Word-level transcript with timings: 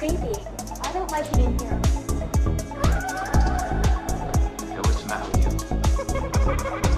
creepy. 0.00 0.32
I 0.80 0.92
don't 0.94 1.10
like 1.10 1.26
it 1.26 1.36
in 1.36 1.58
here. 1.58 1.78
Hey, 4.66 4.78
what's 4.78 5.02
the 5.02 5.08
matter 5.08 5.28
with 6.56 6.84
you? 6.84 6.86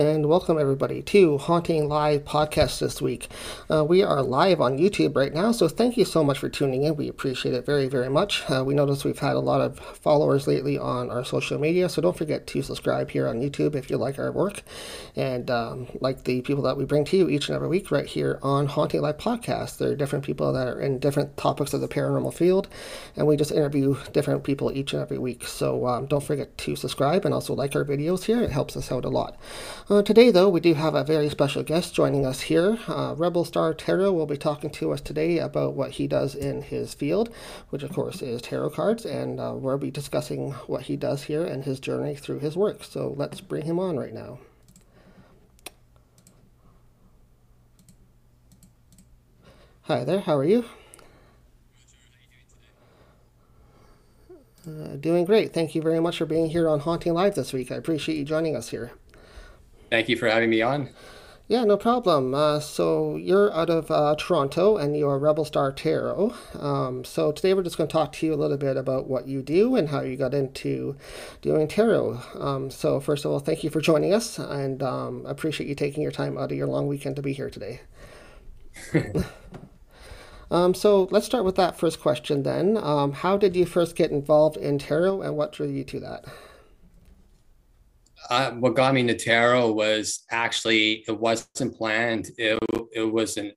and 0.00 0.24
welcome 0.30 0.58
everybody 0.58 1.02
to 1.02 1.36
Haunting 1.36 1.86
Live 1.86 2.24
podcast 2.24 2.78
this 2.78 3.02
week. 3.02 3.28
Uh, 3.70 3.84
we 3.84 4.02
are 4.02 4.22
live 4.22 4.58
on 4.58 4.78
YouTube 4.78 5.14
right 5.14 5.34
now, 5.34 5.52
so 5.52 5.68
thank 5.68 5.98
you 5.98 6.06
so 6.06 6.24
much 6.24 6.38
for 6.38 6.48
tuning 6.48 6.84
in. 6.84 6.96
We 6.96 7.06
appreciate 7.06 7.54
it 7.54 7.66
very, 7.66 7.86
very 7.86 8.08
much. 8.08 8.42
Uh, 8.50 8.64
we 8.64 8.72
noticed 8.72 9.04
we've 9.04 9.18
had 9.18 9.36
a 9.36 9.40
lot 9.40 9.60
of 9.60 9.78
followers 9.78 10.46
lately 10.46 10.78
on 10.78 11.10
our 11.10 11.22
social 11.22 11.58
media, 11.58 11.86
so 11.90 12.00
don't 12.00 12.16
forget 12.16 12.46
to 12.46 12.62
subscribe 12.62 13.10
here 13.10 13.28
on 13.28 13.42
YouTube 13.42 13.74
if 13.74 13.90
you 13.90 13.98
like 13.98 14.18
our 14.18 14.32
work 14.32 14.62
and 15.16 15.50
um, 15.50 15.86
like 16.00 16.24
the 16.24 16.40
people 16.40 16.62
that 16.62 16.78
we 16.78 16.86
bring 16.86 17.04
to 17.04 17.18
you 17.18 17.28
each 17.28 17.50
and 17.50 17.56
every 17.56 17.68
week 17.68 17.90
right 17.90 18.06
here 18.06 18.38
on 18.42 18.68
Haunting 18.68 19.02
Live 19.02 19.18
podcast. 19.18 19.76
There 19.76 19.90
are 19.90 19.96
different 19.96 20.24
people 20.24 20.50
that 20.54 20.66
are 20.66 20.80
in 20.80 20.98
different 20.98 21.36
topics 21.36 21.74
of 21.74 21.82
the 21.82 21.88
paranormal 21.88 22.32
field, 22.32 22.68
and 23.16 23.26
we 23.26 23.36
just 23.36 23.52
interview 23.52 23.98
different 24.12 24.44
people 24.44 24.72
each 24.72 24.94
and 24.94 25.02
every 25.02 25.18
week. 25.18 25.46
So 25.46 25.86
um, 25.86 26.06
don't 26.06 26.24
forget 26.24 26.56
to 26.56 26.74
subscribe 26.74 27.26
and 27.26 27.34
also 27.34 27.52
like 27.52 27.76
our 27.76 27.84
videos 27.84 28.24
here. 28.24 28.40
It 28.40 28.50
helps 28.50 28.78
us 28.78 28.90
out 28.90 29.04
a 29.04 29.10
lot. 29.10 29.38
Uh, 29.90 30.02
today, 30.02 30.30
though, 30.30 30.48
we 30.48 30.60
do 30.60 30.74
have 30.74 30.94
a 30.94 31.02
very 31.02 31.28
special 31.28 31.64
guest 31.64 31.92
joining 31.92 32.24
us 32.24 32.42
here. 32.42 32.78
Uh, 32.86 33.12
Rebel 33.18 33.44
Star 33.44 33.74
Tarot 33.74 34.12
will 34.12 34.24
be 34.24 34.36
talking 34.36 34.70
to 34.70 34.92
us 34.92 35.00
today 35.00 35.38
about 35.38 35.74
what 35.74 35.90
he 35.90 36.06
does 36.06 36.36
in 36.36 36.62
his 36.62 36.94
field, 36.94 37.28
which, 37.70 37.82
of 37.82 37.92
course, 37.92 38.22
is 38.22 38.40
tarot 38.40 38.70
cards, 38.70 39.04
and 39.04 39.40
uh, 39.40 39.52
we'll 39.52 39.78
be 39.78 39.90
discussing 39.90 40.52
what 40.68 40.82
he 40.82 40.94
does 40.96 41.24
here 41.24 41.44
and 41.44 41.64
his 41.64 41.80
journey 41.80 42.14
through 42.14 42.38
his 42.38 42.56
work. 42.56 42.84
So 42.84 43.14
let's 43.16 43.40
bring 43.40 43.64
him 43.64 43.80
on 43.80 43.96
right 43.96 44.14
now. 44.14 44.38
Hi 49.82 50.04
there, 50.04 50.20
how 50.20 50.36
are 50.36 50.44
you? 50.44 50.66
Uh, 54.64 54.94
doing 55.00 55.24
great. 55.24 55.52
Thank 55.52 55.74
you 55.74 55.82
very 55.82 55.98
much 55.98 56.18
for 56.18 56.26
being 56.26 56.50
here 56.50 56.68
on 56.68 56.78
Haunting 56.78 57.14
Live 57.14 57.34
this 57.34 57.52
week. 57.52 57.72
I 57.72 57.74
appreciate 57.74 58.18
you 58.18 58.24
joining 58.24 58.54
us 58.54 58.68
here. 58.68 58.92
Thank 59.90 60.08
you 60.08 60.16
for 60.16 60.28
having 60.28 60.50
me 60.50 60.62
on. 60.62 60.90
Yeah, 61.48 61.64
no 61.64 61.76
problem. 61.76 62.32
Uh, 62.32 62.60
so 62.60 63.16
you're 63.16 63.52
out 63.52 63.70
of 63.70 63.90
uh, 63.90 64.14
Toronto 64.16 64.76
and 64.76 64.96
you're 64.96 65.16
a 65.16 65.18
Rebel 65.18 65.44
Star 65.44 65.72
Tarot. 65.72 66.32
Um, 66.56 67.04
so 67.04 67.32
today 67.32 67.54
we're 67.54 67.64
just 67.64 67.76
going 67.76 67.88
to 67.88 67.92
talk 67.92 68.12
to 68.12 68.26
you 68.26 68.32
a 68.32 68.36
little 68.36 68.56
bit 68.56 68.76
about 68.76 69.08
what 69.08 69.26
you 69.26 69.42
do 69.42 69.74
and 69.74 69.88
how 69.88 70.02
you 70.02 70.16
got 70.16 70.32
into 70.32 70.96
doing 71.42 71.66
tarot. 71.66 72.20
Um, 72.34 72.70
so 72.70 73.00
first 73.00 73.24
of 73.24 73.32
all, 73.32 73.40
thank 73.40 73.64
you 73.64 73.70
for 73.70 73.80
joining 73.80 74.14
us 74.14 74.38
and 74.38 74.80
um, 74.80 75.26
appreciate 75.26 75.68
you 75.68 75.74
taking 75.74 76.04
your 76.04 76.12
time 76.12 76.38
out 76.38 76.52
of 76.52 76.56
your 76.56 76.68
long 76.68 76.86
weekend 76.86 77.16
to 77.16 77.22
be 77.22 77.32
here 77.32 77.50
today. 77.50 77.80
Um, 80.50 80.74
so 80.74 81.06
let's 81.12 81.26
start 81.26 81.44
with 81.44 81.54
that 81.56 81.78
first 81.78 82.00
question 82.00 82.42
then. 82.42 82.76
Um, 82.76 83.12
how 83.12 83.36
did 83.36 83.54
you 83.54 83.64
first 83.64 83.94
get 83.94 84.10
involved 84.10 84.56
in 84.56 84.80
tarot 84.80 85.22
and 85.22 85.36
what 85.36 85.52
drew 85.52 85.68
you 85.68 85.84
to 85.84 86.00
that? 86.00 86.24
Uh, 88.30 88.52
what 88.52 88.76
got 88.76 88.94
me 88.94 89.00
into 89.00 89.14
tarot 89.14 89.72
was 89.72 90.24
actually 90.30 91.04
it 91.08 91.18
wasn't 91.18 91.76
planned. 91.76 92.30
It 92.38 92.58
it 92.92 93.02
wasn't 93.02 93.54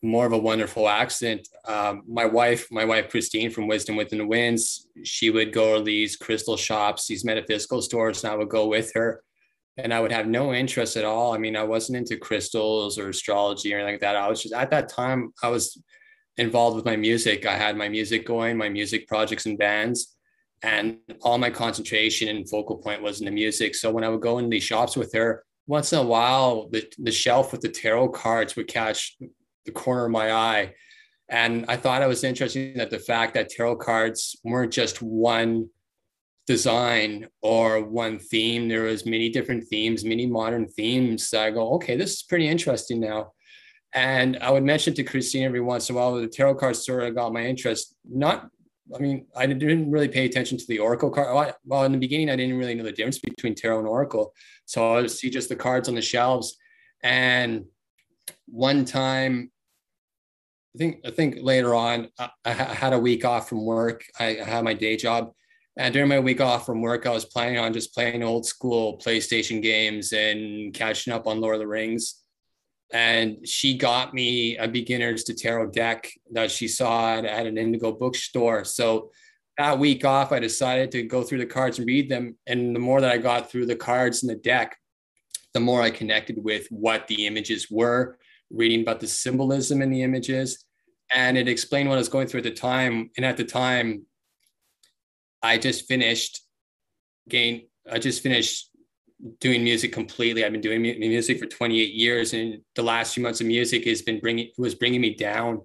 more 0.00 0.24
of 0.24 0.32
a 0.32 0.38
wonderful 0.38 0.88
accident. 0.88 1.48
Um, 1.66 2.04
my 2.06 2.24
wife, 2.24 2.68
my 2.70 2.84
wife 2.84 3.10
Christine 3.10 3.50
from 3.50 3.66
Wisdom 3.66 3.96
Within 3.96 4.18
the 4.18 4.26
Winds, 4.26 4.86
she 5.02 5.30
would 5.30 5.52
go 5.52 5.78
to 5.78 5.84
these 5.84 6.16
crystal 6.16 6.56
shops, 6.56 7.08
these 7.08 7.24
metaphysical 7.24 7.82
stores, 7.82 8.22
and 8.22 8.32
I 8.32 8.36
would 8.36 8.48
go 8.48 8.68
with 8.68 8.92
her. 8.94 9.24
And 9.76 9.92
I 9.92 9.98
would 9.98 10.12
have 10.12 10.28
no 10.28 10.54
interest 10.54 10.96
at 10.96 11.04
all. 11.04 11.34
I 11.34 11.38
mean, 11.38 11.56
I 11.56 11.64
wasn't 11.64 11.98
into 11.98 12.16
crystals 12.16 12.96
or 12.96 13.08
astrology 13.08 13.74
or 13.74 13.78
anything 13.78 13.94
like 13.94 14.02
that. 14.02 14.14
I 14.14 14.28
was 14.28 14.40
just 14.40 14.54
at 14.54 14.70
that 14.70 14.88
time 14.88 15.32
I 15.42 15.48
was 15.48 15.82
involved 16.36 16.76
with 16.76 16.84
my 16.84 16.94
music. 16.94 17.44
I 17.44 17.56
had 17.56 17.76
my 17.76 17.88
music 17.88 18.24
going, 18.24 18.56
my 18.56 18.68
music 18.68 19.08
projects 19.08 19.46
and 19.46 19.58
bands 19.58 20.13
and 20.62 20.98
all 21.22 21.38
my 21.38 21.50
concentration 21.50 22.28
and 22.28 22.48
focal 22.48 22.78
point 22.78 23.02
was 23.02 23.20
in 23.20 23.26
the 23.26 23.30
music. 23.30 23.74
So 23.74 23.90
when 23.90 24.04
I 24.04 24.08
would 24.08 24.22
go 24.22 24.38
in 24.38 24.48
these 24.48 24.62
shops 24.62 24.96
with 24.96 25.12
her, 25.12 25.44
once 25.66 25.92
in 25.92 25.98
a 25.98 26.02
while, 26.02 26.68
the, 26.70 26.86
the 26.98 27.12
shelf 27.12 27.52
with 27.52 27.60
the 27.60 27.68
tarot 27.68 28.10
cards 28.10 28.56
would 28.56 28.68
catch 28.68 29.16
the 29.66 29.72
corner 29.72 30.06
of 30.06 30.10
my 30.10 30.32
eye. 30.32 30.74
And 31.28 31.64
I 31.68 31.76
thought 31.76 32.02
it 32.02 32.08
was 32.08 32.24
interesting 32.24 32.76
that 32.76 32.90
the 32.90 32.98
fact 32.98 33.34
that 33.34 33.48
tarot 33.48 33.76
cards 33.76 34.36
weren't 34.44 34.72
just 34.72 35.00
one 35.00 35.68
design 36.46 37.28
or 37.40 37.82
one 37.82 38.18
theme. 38.18 38.68
There 38.68 38.82
was 38.82 39.06
many 39.06 39.30
different 39.30 39.64
themes, 39.64 40.04
many 40.04 40.26
modern 40.26 40.68
themes. 40.68 41.32
I 41.32 41.50
go, 41.50 41.72
okay, 41.74 41.96
this 41.96 42.12
is 42.12 42.22
pretty 42.22 42.46
interesting 42.48 43.00
now. 43.00 43.32
And 43.94 44.38
I 44.40 44.50
would 44.50 44.64
mention 44.64 44.92
to 44.94 45.04
Christine 45.04 45.44
every 45.44 45.60
once 45.60 45.88
in 45.88 45.94
a 45.94 45.98
while, 45.98 46.14
the 46.16 46.26
tarot 46.26 46.56
cards 46.56 46.84
sort 46.84 47.04
of 47.04 47.14
got 47.14 47.32
my 47.32 47.44
interest, 47.46 47.94
not 48.04 48.50
I 48.94 48.98
mean, 48.98 49.26
I 49.34 49.46
didn't 49.46 49.90
really 49.90 50.08
pay 50.08 50.26
attention 50.26 50.58
to 50.58 50.66
the 50.66 50.78
Oracle 50.78 51.10
card. 51.10 51.54
Well, 51.64 51.84
in 51.84 51.92
the 51.92 51.98
beginning, 51.98 52.28
I 52.28 52.36
didn't 52.36 52.58
really 52.58 52.74
know 52.74 52.84
the 52.84 52.92
difference 52.92 53.18
between 53.18 53.54
tarot 53.54 53.78
and 53.78 53.88
Oracle. 53.88 54.34
So 54.66 54.92
I 54.92 55.00
would 55.00 55.10
see 55.10 55.30
just 55.30 55.48
the 55.48 55.56
cards 55.56 55.88
on 55.88 55.94
the 55.94 56.02
shelves. 56.02 56.56
And 57.02 57.64
one 58.46 58.84
time, 58.84 59.50
I 60.74 60.78
think 60.78 61.00
I 61.06 61.10
think 61.10 61.36
later 61.40 61.74
on, 61.74 62.08
I, 62.18 62.30
I 62.44 62.52
had 62.52 62.92
a 62.92 62.98
week 62.98 63.24
off 63.24 63.48
from 63.48 63.64
work. 63.64 64.04
I, 64.18 64.38
I 64.40 64.44
had 64.44 64.64
my 64.64 64.74
day 64.74 64.96
job, 64.96 65.32
and 65.76 65.94
during 65.94 66.08
my 66.08 66.18
week 66.18 66.40
off 66.40 66.66
from 66.66 66.82
work, 66.82 67.06
I 67.06 67.10
was 67.10 67.24
planning 67.24 67.58
on 67.58 67.72
just 67.72 67.94
playing 67.94 68.22
old 68.22 68.44
school 68.44 68.98
PlayStation 68.98 69.62
games 69.62 70.12
and 70.12 70.74
catching 70.74 71.12
up 71.12 71.26
on 71.26 71.40
Lord 71.40 71.54
of 71.54 71.60
the 71.60 71.66
Rings 71.66 72.23
and 72.92 73.46
she 73.46 73.76
got 73.76 74.14
me 74.14 74.56
a 74.56 74.68
beginners 74.68 75.24
to 75.24 75.34
tarot 75.34 75.70
deck 75.70 76.10
that 76.32 76.50
she 76.50 76.68
saw 76.68 77.14
at, 77.16 77.24
at, 77.24 77.46
an 77.46 77.58
indigo 77.58 77.92
bookstore. 77.92 78.64
So 78.64 79.10
that 79.58 79.78
week 79.78 80.04
off 80.04 80.32
i 80.32 80.38
decided 80.38 80.90
to 80.90 81.02
go 81.02 81.22
through 81.22 81.38
the 81.38 81.46
cards 81.46 81.78
and 81.78 81.86
read 81.86 82.08
them. 82.08 82.36
And 82.46 82.74
the 82.74 82.80
more 82.80 83.00
that 83.00 83.10
i 83.10 83.18
got 83.18 83.50
through 83.50 83.66
the 83.66 83.76
cards 83.76 84.22
and 84.22 84.30
the 84.30 84.36
deck 84.36 84.76
the 85.54 85.60
more 85.60 85.80
i 85.80 85.90
connected 85.90 86.42
with 86.42 86.66
what 86.70 87.06
the 87.06 87.26
images 87.26 87.70
were 87.70 88.18
reading 88.50 88.82
about 88.82 89.00
the 89.00 89.06
symbolism 89.06 89.82
in 89.82 89.90
the 89.90 90.02
images. 90.02 90.64
And 91.14 91.38
it 91.38 91.48
explained 91.48 91.88
what 91.88 91.96
i 91.96 91.98
was 91.98 92.08
going 92.08 92.26
through 92.26 92.38
at 92.38 92.44
the 92.44 92.50
time. 92.50 93.10
And 93.16 93.24
at 93.24 93.36
the 93.36 93.44
time 93.44 94.06
i 95.42 95.58
just 95.58 95.86
finished 95.86 96.40
gain 97.28 97.66
i 97.90 97.98
just 97.98 98.22
finished 98.22 98.70
doing 99.40 99.64
music 99.64 99.92
completely. 99.92 100.44
I've 100.44 100.52
been 100.52 100.60
doing 100.60 100.82
music 100.82 101.38
for 101.38 101.46
28 101.46 101.94
years, 101.94 102.32
and 102.32 102.60
the 102.74 102.82
last 102.82 103.14
few 103.14 103.22
months 103.22 103.40
of 103.40 103.46
music 103.46 103.84
has 103.86 104.02
been 104.02 104.20
bringing 104.20 104.50
was 104.58 104.74
bringing 104.74 105.00
me 105.00 105.14
down. 105.14 105.62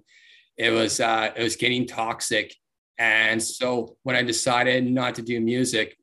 It 0.56 0.70
was 0.70 1.00
uh, 1.00 1.30
it 1.36 1.42
was 1.42 1.56
getting 1.56 1.86
toxic, 1.86 2.54
and 2.98 3.42
so 3.42 3.96
when 4.02 4.16
I 4.16 4.22
decided 4.22 4.90
not 4.90 5.14
to 5.16 5.22
do 5.22 5.40
music, 5.40 5.96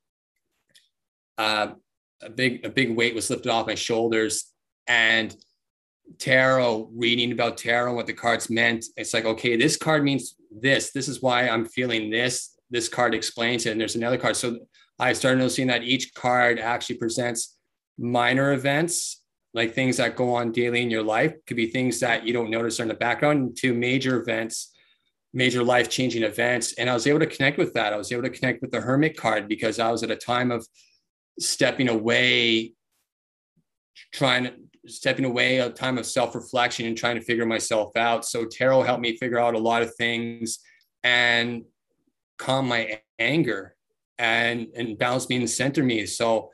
uh, 1.37 1.69
a 2.21 2.29
big 2.29 2.65
a 2.65 2.69
big 2.69 2.95
weight 2.95 3.15
was 3.15 3.29
lifted 3.29 3.49
off 3.49 3.67
my 3.67 3.75
shoulders, 3.75 4.51
and 4.87 5.35
tarot 6.19 6.89
reading 6.95 7.33
about 7.33 7.57
tarot 7.57 7.93
what 7.93 8.07
the 8.07 8.13
cards 8.13 8.49
meant 8.49 8.85
it's 8.95 9.13
like 9.13 9.25
okay 9.25 9.57
this 9.57 9.75
card 9.75 10.05
means 10.05 10.37
this. 10.51 10.91
This 10.91 11.07
is 11.07 11.21
why 11.21 11.47
i'm 11.47 11.65
feeling 11.65 12.09
this. 12.09 12.55
This 12.69 12.89
card 12.89 13.13
explains 13.13 13.65
it 13.65 13.71
and 13.71 13.81
there's 13.81 13.95
another 13.95 14.17
card. 14.17 14.35
So 14.35 14.59
I 14.99 15.13
started 15.13 15.39
noticing 15.39 15.67
that 15.67 15.83
each 15.83 16.13
card 16.13 16.59
actually 16.59 16.97
presents 16.97 17.57
minor 17.97 18.53
events, 18.53 19.21
like 19.53 19.73
things 19.73 19.97
that 19.97 20.15
go 20.15 20.35
on 20.35 20.51
daily 20.51 20.81
in 20.81 20.89
your 20.89 21.03
life, 21.03 21.33
could 21.45 21.57
be 21.57 21.67
things 21.67 21.99
that 21.99 22.25
you 22.25 22.33
don't 22.33 22.49
notice 22.49 22.79
are 22.79 22.83
in 22.83 22.89
the 22.89 22.95
background, 22.95 23.57
to 23.57 23.73
major 23.73 24.19
events, 24.19 24.73
major 25.33 25.63
life 25.63 25.89
changing 25.89 26.23
events. 26.23 26.73
And 26.73 26.89
I 26.89 26.93
was 26.93 27.05
able 27.05 27.19
to 27.19 27.27
connect 27.27 27.57
with 27.57 27.73
that. 27.73 27.93
I 27.93 27.97
was 27.97 28.11
able 28.11 28.23
to 28.23 28.29
connect 28.29 28.61
with 28.61 28.71
the 28.71 28.81
Hermit 28.81 29.17
card 29.17 29.47
because 29.47 29.79
I 29.79 29.91
was 29.91 30.03
at 30.03 30.11
a 30.11 30.15
time 30.15 30.51
of 30.51 30.67
stepping 31.39 31.89
away, 31.89 32.73
trying 34.13 34.45
to 34.45 34.53
stepping 34.87 35.25
away, 35.25 35.57
a 35.59 35.69
time 35.69 35.97
of 35.97 36.05
self 36.05 36.33
reflection 36.33 36.85
and 36.85 36.97
trying 36.97 37.15
to 37.15 37.21
figure 37.21 37.45
myself 37.45 37.95
out. 37.95 38.25
So 38.25 38.45
tarot 38.45 38.83
helped 38.83 39.01
me 39.01 39.17
figure 39.17 39.39
out 39.39 39.53
a 39.53 39.59
lot 39.59 39.81
of 39.81 39.93
things 39.95 40.59
and 41.03 41.63
calm 42.37 42.67
my 42.67 43.01
anger 43.19 43.75
and 44.19 44.67
and 44.75 44.97
balance 44.97 45.29
me 45.29 45.37
and 45.37 45.49
center 45.49 45.83
me. 45.83 46.05
So 46.05 46.51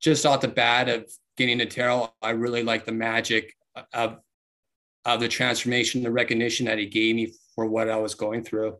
just 0.00 0.26
off 0.26 0.40
the 0.40 0.48
bat 0.48 0.88
of 0.88 1.10
getting 1.36 1.58
the 1.58 1.66
tarot, 1.66 2.12
I 2.22 2.30
really 2.30 2.62
like 2.62 2.84
the 2.84 2.92
magic 2.92 3.54
of 3.92 4.18
of 5.04 5.20
the 5.20 5.28
transformation, 5.28 6.02
the 6.02 6.10
recognition 6.10 6.66
that 6.66 6.78
he 6.78 6.86
gave 6.86 7.16
me 7.16 7.32
for 7.54 7.66
what 7.66 7.88
I 7.88 7.96
was 7.96 8.14
going 8.14 8.44
through. 8.44 8.78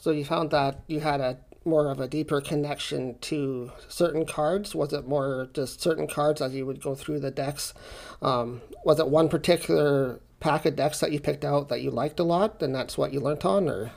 So 0.00 0.12
you 0.12 0.24
found 0.24 0.50
that 0.52 0.84
you 0.86 1.00
had 1.00 1.20
a 1.20 1.38
more 1.64 1.90
of 1.90 2.00
a 2.00 2.08
deeper 2.08 2.40
connection 2.40 3.18
to 3.20 3.70
certain 3.88 4.26
cards? 4.26 4.74
Was 4.74 4.92
it 4.92 5.06
more 5.06 5.48
just 5.52 5.80
certain 5.80 6.06
cards 6.06 6.40
as 6.40 6.54
you 6.54 6.66
would 6.66 6.82
go 6.82 6.94
through 6.94 7.20
the 7.20 7.30
decks? 7.30 7.74
Um, 8.22 8.62
was 8.84 8.98
it 8.98 9.08
one 9.08 9.28
particular 9.28 10.20
pack 10.40 10.64
of 10.66 10.76
decks 10.76 11.00
that 11.00 11.12
you 11.12 11.20
picked 11.20 11.44
out 11.44 11.68
that 11.68 11.82
you 11.82 11.90
liked 11.90 12.18
a 12.18 12.24
lot, 12.24 12.62
and 12.62 12.74
that's 12.74 12.96
what 12.96 13.12
you 13.12 13.20
learned 13.20 13.44
on, 13.44 13.68
or? 13.68 13.92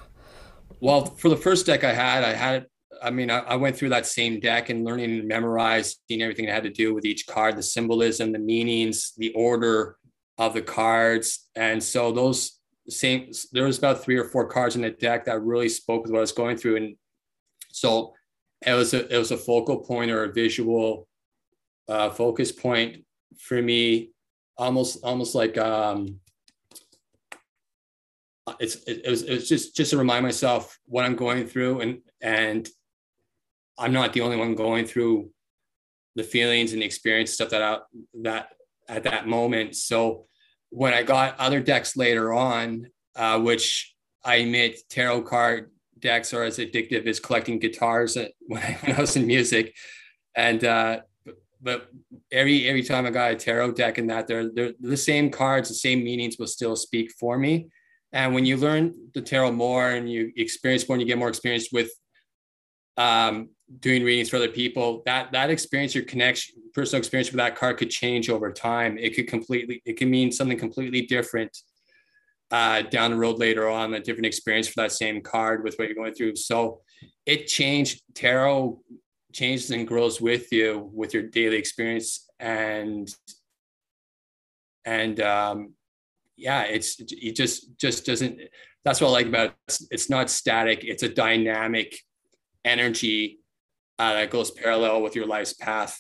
Well, 0.80 1.06
for 1.06 1.30
the 1.30 1.38
first 1.38 1.66
deck 1.66 1.84
I 1.84 1.94
had, 1.94 2.24
I 2.24 2.34
had 2.34 2.66
I 3.02 3.10
mean, 3.10 3.32
I, 3.32 3.40
I, 3.40 3.56
went 3.56 3.76
through 3.76 3.90
that 3.90 4.06
same 4.06 4.40
deck 4.40 4.70
and 4.70 4.86
learning 4.86 5.20
and 5.20 5.28
memorizing 5.28 6.22
everything 6.22 6.46
that 6.46 6.54
had 6.54 6.64
to 6.64 6.70
do 6.70 6.94
with 6.94 7.04
each 7.04 7.26
card, 7.26 7.58
the 7.58 7.64
symbolism, 7.64 8.32
the 8.32 8.40
meanings, 8.40 9.14
the 9.18 9.34
order 9.34 9.98
of 10.38 10.54
the 10.54 10.62
cards. 10.62 11.50
And 11.56 11.82
so 11.84 12.12
those 12.12 12.60
same, 12.90 13.32
there 13.54 13.66
was 13.66 13.80
about 13.80 14.04
three 14.04 14.18
or 14.18 14.26
four 14.26 14.48
cards 14.48 14.76
in 14.76 14.84
the 14.84 14.92
deck 14.92 15.26
that 15.26 15.42
really 15.42 15.70
spoke 15.70 16.04
with 16.04 16.12
what 16.12 16.20
I 16.20 16.22
was 16.22 16.32
going 16.32 16.58
through. 16.58 16.78
And 16.78 16.96
so 17.72 18.14
it 18.66 18.74
was 18.74 18.94
a, 18.94 19.14
it 19.14 19.18
was 19.18 19.32
a 19.32 19.38
focal 19.38 19.78
point 19.78 20.12
or 20.12 20.26
a 20.26 20.34
visual 20.34 21.08
uh, 21.88 22.12
focus 22.12 22.52
point 22.52 23.04
for 23.40 23.62
me, 23.62 24.12
almost, 24.58 25.04
almost 25.04 25.34
like, 25.34 25.58
um, 25.58 26.20
it's 28.60 28.76
it, 28.88 29.02
it 29.06 29.10
was 29.10 29.48
just 29.48 29.76
just 29.76 29.92
to 29.92 29.98
remind 29.98 30.24
myself 30.24 30.78
what 30.86 31.06
I'm 31.06 31.16
going 31.16 31.48
through 31.48 31.82
and 31.82 32.00
and 32.22 32.68
I'm 33.78 33.94
not 33.94 34.14
the 34.14 34.22
only 34.22 34.38
one 34.38 34.56
going 34.56 34.86
through 34.86 35.32
the 36.16 36.24
feelings 36.24 36.74
and 36.74 36.82
the 36.82 36.86
experience 36.86 37.32
stuff 37.32 37.50
that 37.50 37.62
I, 37.62 37.78
that 38.22 38.50
at 38.88 39.04
that 39.04 39.28
moment. 39.28 39.76
So 39.76 40.26
when 40.70 40.94
I 40.94 41.04
got 41.04 41.40
other 41.40 41.62
decks 41.62 41.96
later 41.96 42.34
on, 42.34 42.88
uh, 43.16 43.40
which 43.40 43.96
I 44.24 44.36
admit 44.36 44.80
tarot 44.90 45.24
card 45.24 45.72
decks 46.00 46.34
are 46.34 46.44
as 46.44 46.58
addictive 46.58 47.08
as 47.08 47.20
collecting 47.20 47.60
guitars 47.60 48.18
when 48.48 48.62
I, 48.62 48.78
when 48.82 48.96
I 48.96 49.00
was 49.00 49.16
in 49.16 49.26
music, 49.26 49.76
and 50.36 50.64
uh, 50.64 51.02
but 51.62 51.90
every 52.32 52.68
every 52.68 52.84
time 52.84 53.06
I 53.06 53.12
got 53.12 53.32
a 53.32 53.36
tarot 53.36 53.74
deck 53.74 53.98
and 53.98 54.10
that 54.10 54.28
they're 54.28 54.50
they're 54.54 54.74
the 54.80 54.98
same 54.98 55.30
cards, 55.30 55.70
the 55.70 55.76
same 55.76 56.04
meanings 56.04 56.38
will 56.38 56.48
still 56.48 56.76
speak 56.76 57.12
for 57.12 57.38
me. 57.38 57.68
And 58.14 58.34
when 58.34 58.46
you 58.46 58.58
learn 58.58 58.94
the 59.14 59.22
tarot 59.22 59.52
more 59.54 59.90
and 59.92 60.12
you 60.12 60.32
experience 60.36 60.88
more 60.88 60.96
and 60.96 61.02
you 61.02 61.08
get 61.08 61.18
more 61.18 61.30
experience 61.30 61.70
with 61.72 61.92
um, 62.98 63.50
doing 63.80 64.04
readings 64.04 64.30
for 64.30 64.36
other 64.36 64.50
people, 64.50 65.02
that 65.06 65.32
that 65.32 65.50
experience, 65.50 65.96
your 65.96 66.04
connection, 66.04 66.56
personal 66.74 67.00
experience 67.00 67.32
with 67.32 67.38
that 67.38 67.56
card 67.56 67.78
could 67.78 67.90
change 67.90 68.30
over 68.30 68.52
time. 68.52 68.98
It 68.98 69.16
could 69.16 69.28
completely, 69.28 69.82
it 69.86 69.98
can 69.98 70.10
mean 70.10 70.32
something 70.32 70.58
completely 70.58 71.04
different 71.06 71.58
uh, 72.52 72.82
down 72.82 73.12
the 73.12 73.18
road 73.18 73.40
later 73.40 73.70
on, 73.70 73.94
a 73.94 74.00
different 74.00 74.26
experience 74.26 74.68
for 74.68 74.82
that 74.82 74.92
same 74.92 75.22
card 75.22 75.64
with 75.64 75.76
what 75.76 75.88
you're 75.88 75.96
going 75.96 76.14
through. 76.14 76.36
So 76.36 76.82
it 77.26 77.48
changed. 77.48 78.02
Tarot 78.14 78.82
changes 79.32 79.72
and 79.72 79.88
grows 79.88 80.20
with 80.20 80.52
you 80.52 80.90
with 80.94 81.14
your 81.14 81.24
daily 81.24 81.56
experience, 81.56 82.30
and 82.40 83.10
and 84.84 85.20
um, 85.22 85.74
yeah, 86.42 86.64
it's 86.64 87.00
it 87.00 87.36
just 87.36 87.78
just 87.78 88.06
doesn't. 88.06 88.40
That's 88.84 89.00
what 89.00 89.10
I 89.10 89.12
like 89.12 89.28
about 89.28 89.46
it. 89.48 89.56
It's, 89.68 89.88
it's 89.92 90.10
not 90.10 90.30
static. 90.30 90.84
It's 90.84 91.04
a 91.04 91.10
dynamic 91.10 91.98
energy 92.66 93.40
uh, 94.00 94.14
that 94.14 94.32
goes 94.32 94.52
parallel 94.52 95.02
with 95.02 95.16
your 95.16 95.28
life's 95.28 95.54
path. 95.54 96.00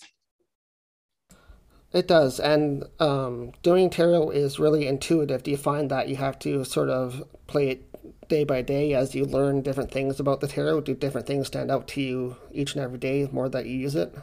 It 1.93 2.07
does, 2.07 2.39
and 2.39 2.85
um, 2.99 3.51
doing 3.63 3.89
tarot 3.89 4.31
is 4.31 4.59
really 4.59 4.87
intuitive. 4.87 5.43
Do 5.43 5.51
you 5.51 5.57
find 5.57 5.91
that 5.91 6.07
you 6.07 6.15
have 6.15 6.39
to 6.39 6.63
sort 6.63 6.89
of 6.89 7.23
play 7.47 7.69
it 7.69 8.27
day 8.29 8.43
by 8.45 8.61
day 8.61 8.93
as 8.93 9.13
you 9.13 9.25
learn 9.25 9.61
different 9.61 9.91
things 9.91 10.19
about 10.19 10.39
the 10.39 10.47
tarot? 10.47 10.81
Do 10.81 10.95
different 10.95 11.27
things 11.27 11.47
stand 11.47 11.69
out 11.69 11.87
to 11.89 12.01
you 12.01 12.37
each 12.51 12.75
and 12.75 12.83
every 12.83 12.97
day 12.97 13.27
more 13.31 13.49
that 13.49 13.65
you 13.65 13.75
use 13.75 13.95
it? 13.95 14.15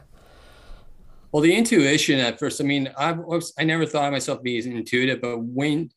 Well, 1.31 1.43
the 1.43 1.55
intuition 1.55 2.19
at 2.21 2.39
first, 2.39 2.61
I 2.61 2.65
mean, 2.65 2.91
I 2.97 3.13
was, 3.13 3.53
I 3.59 3.65
never 3.65 3.85
thought 3.85 4.07
of 4.07 4.13
myself 4.13 4.43
being 4.43 4.77
intuitive, 4.77 5.21
but 5.21 5.39
when 5.39 5.91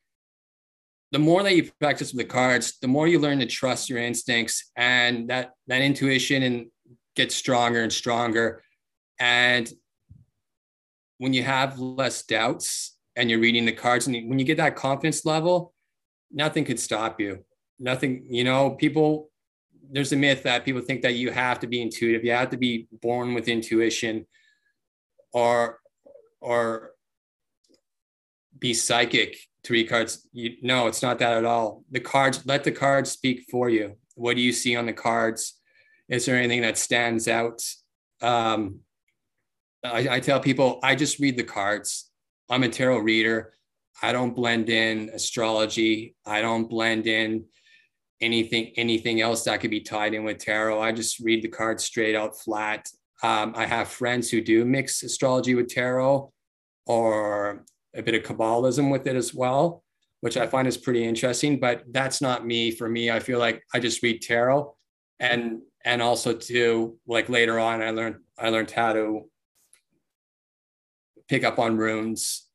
the 1.11 1.19
more 1.19 1.43
that 1.43 1.55
you 1.55 1.69
practice 1.79 2.13
with 2.13 2.19
the 2.19 2.33
cards, 2.33 2.77
the 2.81 2.87
more 2.87 3.07
you 3.07 3.19
learn 3.19 3.39
to 3.39 3.45
trust 3.45 3.89
your 3.89 3.99
instincts 3.99 4.71
and 4.77 5.29
that 5.29 5.51
that 5.67 5.81
intuition 5.81 6.43
and 6.43 6.67
gets 7.15 7.35
stronger 7.35 7.83
and 7.83 7.91
stronger. 7.91 8.63
And 9.19 9.69
when 11.17 11.33
you 11.33 11.43
have 11.43 11.79
less 11.79 12.23
doubts 12.23 12.97
and 13.15 13.29
you're 13.29 13.39
reading 13.39 13.65
the 13.65 13.73
cards, 13.73 14.07
and 14.07 14.29
when 14.29 14.39
you 14.39 14.45
get 14.45 14.57
that 14.57 14.77
confidence 14.77 15.25
level, 15.25 15.73
nothing 16.31 16.63
could 16.63 16.79
stop 16.79 17.19
you. 17.19 17.43
Nothing, 17.77 18.25
you 18.29 18.43
know, 18.43 18.71
people, 18.71 19.29
there's 19.91 20.13
a 20.13 20.15
myth 20.15 20.43
that 20.43 20.63
people 20.63 20.81
think 20.81 21.01
that 21.01 21.15
you 21.15 21.29
have 21.31 21.59
to 21.59 21.67
be 21.67 21.81
intuitive, 21.81 22.23
you 22.23 22.31
have 22.31 22.51
to 22.51 22.57
be 22.57 22.87
born 23.01 23.33
with 23.33 23.49
intuition 23.49 24.25
or, 25.33 25.79
or 26.39 26.91
be 28.57 28.73
psychic 28.73 29.35
to 29.63 29.73
read 29.73 29.89
cards. 29.89 30.27
You, 30.33 30.55
no, 30.61 30.87
it's 30.87 31.01
not 31.01 31.19
that 31.19 31.37
at 31.37 31.45
all. 31.45 31.83
The 31.91 31.99
cards, 31.99 32.45
let 32.45 32.63
the 32.63 32.71
cards 32.71 33.11
speak 33.11 33.45
for 33.49 33.69
you. 33.69 33.97
What 34.15 34.35
do 34.35 34.41
you 34.41 34.51
see 34.51 34.75
on 34.75 34.85
the 34.85 34.93
cards? 34.93 35.59
Is 36.09 36.25
there 36.25 36.35
anything 36.35 36.61
that 36.61 36.77
stands 36.77 37.27
out? 37.27 37.61
Um, 38.21 38.79
I, 39.83 40.15
I 40.15 40.19
tell 40.19 40.39
people, 40.39 40.79
I 40.83 40.95
just 40.95 41.19
read 41.19 41.37
the 41.37 41.43
cards. 41.43 42.11
I'm 42.49 42.63
a 42.63 42.69
tarot 42.69 42.99
reader. 42.99 43.53
I 44.01 44.11
don't 44.11 44.35
blend 44.35 44.69
in 44.69 45.09
astrology. 45.13 46.15
I 46.25 46.41
don't 46.41 46.69
blend 46.69 47.07
in 47.07 47.45
anything 48.19 48.71
anything 48.75 49.19
else 49.19 49.43
that 49.43 49.59
could 49.61 49.71
be 49.71 49.81
tied 49.81 50.13
in 50.13 50.23
with 50.23 50.39
tarot. 50.39 50.81
I 50.81 50.91
just 50.91 51.19
read 51.19 51.43
the 51.43 51.47
cards 51.47 51.83
straight 51.83 52.15
out 52.15 52.37
flat. 52.37 52.87
Um, 53.23 53.53
I 53.55 53.65
have 53.65 53.87
friends 53.87 54.29
who 54.29 54.41
do 54.41 54.65
mix 54.65 55.03
astrology 55.03 55.55
with 55.55 55.69
tarot 55.69 56.31
or 56.87 57.65
a 57.95 58.01
bit 58.01 58.15
of 58.15 58.23
Kabbalism 58.23 58.91
with 58.91 59.07
it 59.07 59.15
as 59.15 59.33
well, 59.33 59.83
which 60.21 60.37
I 60.37 60.47
find 60.47 60.67
is 60.67 60.77
pretty 60.77 61.03
interesting. 61.03 61.59
But 61.59 61.83
that's 61.91 62.21
not 62.21 62.45
me. 62.45 62.71
For 62.71 62.87
me, 62.87 63.11
I 63.11 63.19
feel 63.19 63.39
like 63.39 63.63
I 63.73 63.79
just 63.79 64.01
read 64.03 64.21
tarot, 64.21 64.75
and 65.19 65.61
and 65.83 66.01
also 66.01 66.33
too, 66.33 66.97
like 67.07 67.29
later 67.29 67.59
on, 67.59 67.81
I 67.81 67.91
learned 67.91 68.17
I 68.37 68.49
learned 68.49 68.71
how 68.71 68.93
to 68.93 69.29
pick 71.27 71.43
up 71.43 71.59
on 71.59 71.77
runes, 71.77 72.47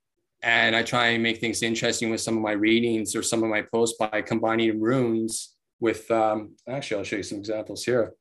and 0.42 0.74
I 0.74 0.82
try 0.82 1.08
and 1.08 1.22
make 1.22 1.38
things 1.38 1.62
interesting 1.62 2.10
with 2.10 2.20
some 2.20 2.36
of 2.36 2.42
my 2.42 2.52
readings 2.52 3.14
or 3.14 3.22
some 3.22 3.42
of 3.42 3.50
my 3.50 3.62
posts 3.62 3.96
by 3.98 4.22
combining 4.22 4.80
runes 4.80 5.54
with. 5.80 6.10
Um, 6.10 6.56
actually, 6.68 6.98
I'll 6.98 7.04
show 7.04 7.16
you 7.16 7.22
some 7.22 7.38
examples 7.38 7.84
here. 7.84 8.12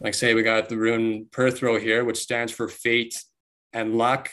Like 0.00 0.14
say 0.14 0.34
we 0.34 0.42
got 0.42 0.68
the 0.68 0.76
rune 0.76 1.26
Perthro 1.30 1.80
here, 1.80 2.04
which 2.04 2.18
stands 2.18 2.52
for 2.52 2.68
fate 2.68 3.22
and 3.72 3.96
luck 3.96 4.30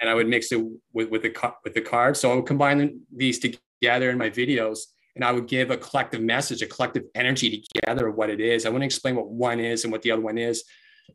and 0.00 0.08
I 0.08 0.14
would 0.14 0.28
mix 0.28 0.52
it 0.52 0.60
with 0.92 1.10
with 1.10 1.22
the 1.22 1.52
with 1.64 1.74
the 1.74 1.80
cards. 1.80 2.20
So 2.20 2.32
I 2.32 2.36
would 2.36 2.46
combine 2.46 3.00
these 3.14 3.38
together 3.38 4.10
in 4.10 4.18
my 4.18 4.30
videos, 4.30 4.80
and 5.16 5.24
I 5.24 5.32
would 5.32 5.48
give 5.48 5.70
a 5.70 5.76
collective 5.76 6.20
message, 6.20 6.62
a 6.62 6.66
collective 6.66 7.04
energy 7.14 7.64
together 7.74 8.08
of 8.08 8.16
what 8.16 8.30
it 8.30 8.40
is. 8.40 8.66
I 8.66 8.68
wouldn't 8.68 8.84
explain 8.84 9.16
what 9.16 9.28
one 9.28 9.60
is 9.60 9.84
and 9.84 9.92
what 9.92 10.02
the 10.02 10.10
other 10.10 10.22
one 10.22 10.38
is. 10.38 10.64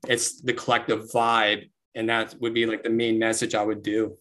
It's 0.08 0.42
the 0.42 0.54
collective 0.54 1.10
vibe, 1.12 1.70
and 1.96 2.10
that 2.10 2.36
would 2.40 2.54
be 2.54 2.66
like 2.66 2.84
the 2.84 2.90
main 2.90 3.18
message 3.20 3.56
I 3.56 3.64
would 3.64 3.84
do. 3.84 4.18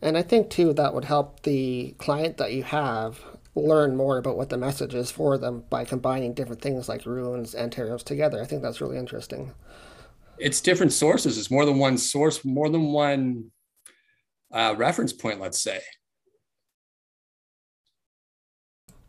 And 0.00 0.16
I 0.16 0.22
think 0.22 0.50
too 0.50 0.72
that 0.74 0.94
would 0.94 1.04
help 1.04 1.42
the 1.42 1.94
client 1.98 2.36
that 2.36 2.52
you 2.52 2.62
have 2.62 3.20
learn 3.54 3.96
more 3.96 4.18
about 4.18 4.36
what 4.36 4.50
the 4.50 4.56
message 4.56 4.94
is 4.94 5.10
for 5.10 5.36
them 5.36 5.64
by 5.68 5.84
combining 5.84 6.32
different 6.32 6.62
things 6.62 6.88
like 6.88 7.04
runes 7.04 7.54
and 7.54 7.72
tarot 7.72 7.98
together. 7.98 8.40
I 8.40 8.46
think 8.46 8.62
that's 8.62 8.80
really 8.80 8.96
interesting 8.96 9.52
it's 10.40 10.60
different 10.60 10.92
sources. 10.92 11.38
It's 11.38 11.50
more 11.50 11.64
than 11.64 11.78
one 11.78 11.98
source, 11.98 12.44
more 12.44 12.68
than 12.68 12.92
one 12.92 13.50
uh, 14.52 14.74
reference 14.76 15.12
point, 15.12 15.40
let's 15.40 15.60
say. 15.60 15.80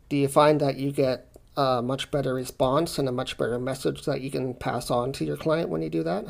Do 0.08 0.16
you 0.16 0.28
find 0.28 0.60
that 0.60 0.76
you 0.76 0.90
get 0.90 1.36
a 1.56 1.82
much 1.82 2.10
better 2.10 2.34
response 2.34 2.98
and 2.98 3.08
a 3.08 3.12
much 3.12 3.38
better 3.38 3.58
message 3.58 4.04
that 4.04 4.20
you 4.20 4.30
can 4.30 4.54
pass 4.54 4.90
on 4.90 5.12
to 5.12 5.24
your 5.24 5.36
client 5.36 5.68
when 5.68 5.82
you 5.82 5.90
do 5.90 6.02
that? 6.02 6.26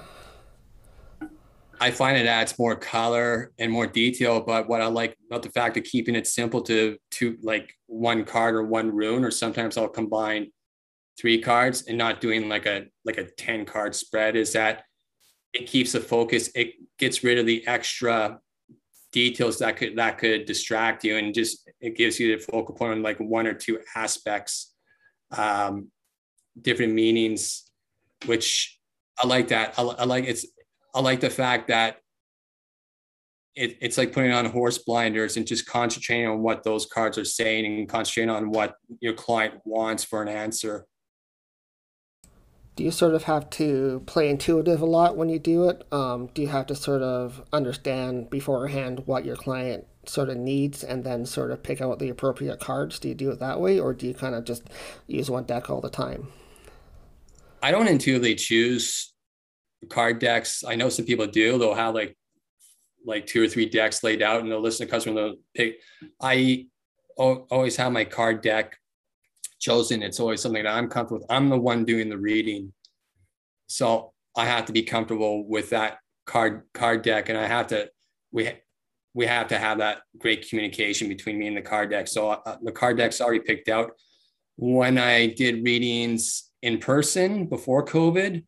I 1.83 1.91
find 1.91 2.19
it 2.19 2.27
adds 2.27 2.59
more 2.59 2.77
color 2.77 3.53
and 3.59 3.73
more 3.73 3.87
detail, 3.87 4.41
but 4.41 4.69
what 4.69 4.83
I 4.83 4.87
like 4.87 5.17
about 5.31 5.43
the 5.43 5.49
fact 5.49 5.79
of 5.79 5.85
keeping 5.85 6.15
it 6.15 6.27
simple 6.27 6.61
to 6.63 6.99
to 7.13 7.39
like 7.43 7.73
one 7.87 8.25
card 8.25 8.55
or 8.55 8.65
one 8.65 8.95
rune, 8.95 9.25
or 9.25 9.31
sometimes 9.31 9.79
I'll 9.79 9.89
combine 9.89 10.49
three 11.19 11.41
cards 11.41 11.85
and 11.87 11.97
not 11.97 12.21
doing 12.21 12.51
like 12.51 12.67
a 12.67 12.85
like 13.07 13.17
a 13.17 13.25
10 13.25 13.65
card 13.65 13.95
spread 13.95 14.37
is 14.37 14.53
that 14.53 14.85
it 15.53 15.67
keeps 15.67 15.93
the 15.93 16.01
focus. 16.01 16.51
It 16.55 16.75
gets 16.99 17.25
rid 17.25 17.39
of 17.39 17.47
the 17.47 17.67
extra 17.67 18.41
details 19.13 19.59
that 19.59 19.77
could 19.77 19.97
that 19.97 20.19
could 20.19 20.45
distract 20.45 21.05
you, 21.05 21.17
and 21.17 21.35
just 21.35 21.69
it 21.81 21.97
gives 21.97 22.21
you 22.21 22.37
the 22.37 22.43
focal 22.43 22.75
point 22.75 22.93
on 22.93 23.03
like 23.03 23.19
one 23.19 23.47
or 23.47 23.55
two 23.55 23.81
aspects 23.95 24.75
um, 25.37 25.91
different 26.61 26.93
meanings, 26.93 27.71
which 28.27 28.79
I 29.23 29.27
like 29.27 29.49
that. 29.49 29.75
I, 29.79 29.83
I 29.83 30.05
like 30.05 30.25
it's 30.25 30.47
I 30.95 31.01
like 31.01 31.21
the 31.21 31.31
fact 31.31 31.69
that 31.69 31.97
it, 33.57 33.79
it's 33.81 33.99
like 33.99 34.13
putting 34.13 34.33
on 34.33 34.47
horse 34.47 34.79
blinders 34.79 35.37
and 35.37 35.47
just 35.47 35.67
concentrating 35.67 36.27
on 36.27 36.41
what 36.41 36.63
those 36.63 36.87
cards 36.87 37.19
are 37.19 37.25
saying 37.25 37.67
and 37.67 37.89
concentrating 37.89 38.31
on 38.31 38.51
what 38.51 38.75
your 39.01 39.13
client 39.13 39.55
wants 39.65 40.05
for 40.05 40.23
an 40.23 40.29
answer. 40.29 40.87
Do 42.77 42.85
you 42.85 42.91
sort 42.91 43.15
of 43.15 43.25
have 43.25 43.51
to 43.51 44.03
play 44.07 44.31
intuitive 44.31 44.81
a 44.81 44.87
lot 44.87 45.17
when 45.17 45.29
you 45.29 45.39
do 45.39 45.69
it? 45.69 45.87
Um, 45.93 46.29
do 46.35 46.43
you 46.43 46.49
have 46.49 46.67
to 46.67 46.75
sort 46.75 47.03
of 47.03 47.43
understand 47.53 48.31
beforehand 48.31 49.03
what 49.07 49.25
your 49.25 49.37
client 49.37 49.87
sort 50.07 50.29
of 50.29 50.37
needs 50.37 50.83
and 50.83 51.05
then 51.05 51.27
sort 51.27 51.51
of 51.51 51.63
pick 51.63 51.81
out 51.81 51.99
the 51.99 52.09
appropriate 52.09 52.61
cards? 52.61 52.99
Do 52.99 53.09
you 53.09 53.15
do 53.15 53.31
it 53.31 53.41
that 53.41 53.61
way 53.61 53.79
or 53.79 53.93
do 53.93 54.07
you 54.07 54.15
kind 54.15 54.35
of 54.35 54.45
just 54.45 54.63
use 55.07 55.31
one 55.31 55.45
deck 55.45 55.69
all 55.69 55.81
the 55.81 55.91
time? 55.91 56.29
I 57.63 57.71
don't 57.71 57.89
intuitively 57.89 58.35
choose 58.35 59.13
card 59.89 60.19
decks. 60.19 60.65
I 60.67 60.75
know 60.77 60.89
some 60.89 61.05
people 61.05 61.27
do. 61.27 61.59
They'll 61.59 61.75
have 61.75 61.95
like 61.95 62.17
like 63.05 63.27
two 63.27 63.43
or 63.43 63.49
three 63.49 63.67
decks 63.67 64.03
laid 64.03 64.23
out 64.23 64.41
and 64.41 64.51
they'll 64.51 64.61
listen 64.61 64.87
to 64.87 64.91
customer 64.91 65.15
they'll 65.15 65.37
pick. 65.55 65.77
I 66.21 66.67
always 67.17 67.77
have 67.77 67.93
my 67.93 68.05
card 68.05 68.43
deck 68.43 68.77
chosen. 69.61 70.03
It's 70.03 70.19
always 70.19 70.41
something 70.41 70.65
that 70.65 70.75
I'm 70.75 70.89
comfortable 70.89 71.21
with. 71.21 71.31
I'm 71.31 71.49
the 71.49 71.59
one 71.59 71.85
doing 71.85 72.09
the 72.09 72.19
reading. 72.19 72.73
So 73.69 74.13
I 74.37 74.47
have 74.47 74.67
to 74.67 74.73
be 74.73 74.83
comfortable 74.83 75.47
with 75.47 75.71
that 75.71 75.99
card 76.27 76.63
card 76.75 77.03
deck 77.03 77.29
and 77.29 77.37
I 77.37 77.47
have 77.47 77.69
to 77.69 77.91
we 78.33 78.51
we 79.15 79.27
have 79.27 79.49
to 79.49 79.59
have 79.59 79.79
that 79.79 80.03
great 80.19 80.49
communication 80.49 81.09
between 81.09 81.39
me 81.39 81.49
and 81.49 81.57
the 81.57 81.63
card 81.63 81.91
deck. 81.91 82.09
So 82.09 82.31
uh, 82.31 82.57
the 82.63 82.73
card 82.73 82.97
deck's 82.97 83.21
already 83.21 83.41
picked 83.41 83.69
out. 83.69 83.93
When 84.57 84.99
I 84.99 85.29
did 85.29 85.65
readings 85.65 86.51
in 86.63 86.79
person 86.79 87.47
before 87.47 87.85
COVID, 87.85 88.45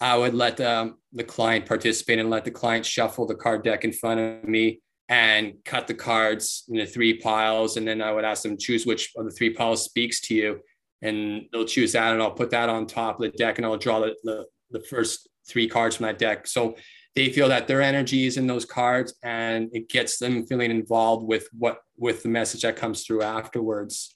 I 0.00 0.16
would 0.16 0.34
let 0.34 0.56
the, 0.56 0.94
the 1.12 1.24
client 1.24 1.66
participate 1.66 2.18
and 2.18 2.30
let 2.30 2.46
the 2.46 2.50
client 2.50 2.86
shuffle 2.86 3.26
the 3.26 3.34
card 3.34 3.62
deck 3.62 3.84
in 3.84 3.92
front 3.92 4.20
of 4.20 4.48
me 4.48 4.80
and 5.10 5.54
cut 5.64 5.88
the 5.88 5.94
cards 5.94 6.64
into 6.68 6.86
three 6.86 7.18
piles. 7.18 7.76
And 7.76 7.86
then 7.86 8.00
I 8.00 8.12
would 8.12 8.24
ask 8.24 8.44
them 8.44 8.56
choose 8.56 8.86
which 8.86 9.10
of 9.16 9.24
the 9.24 9.32
three 9.32 9.52
piles 9.52 9.84
speaks 9.84 10.20
to 10.22 10.34
you. 10.34 10.60
And 11.02 11.46
they'll 11.52 11.64
choose 11.64 11.92
that. 11.92 12.12
And 12.12 12.22
I'll 12.22 12.30
put 12.30 12.50
that 12.50 12.68
on 12.68 12.86
top 12.86 13.16
of 13.16 13.22
the 13.22 13.36
deck 13.36 13.58
and 13.58 13.66
I'll 13.66 13.76
draw 13.76 13.98
the, 14.00 14.14
the, 14.22 14.46
the 14.70 14.80
first 14.80 15.28
three 15.48 15.68
cards 15.68 15.96
from 15.96 16.06
that 16.06 16.18
deck. 16.18 16.46
So 16.46 16.76
they 17.16 17.30
feel 17.30 17.48
that 17.48 17.66
their 17.66 17.82
energy 17.82 18.26
is 18.26 18.36
in 18.36 18.46
those 18.46 18.64
cards 18.64 19.14
and 19.24 19.68
it 19.72 19.88
gets 19.88 20.18
them 20.18 20.46
feeling 20.46 20.70
involved 20.70 21.26
with 21.26 21.48
what 21.58 21.78
with 21.98 22.22
the 22.22 22.28
message 22.28 22.62
that 22.62 22.76
comes 22.76 23.04
through 23.04 23.22
afterwards. 23.22 24.12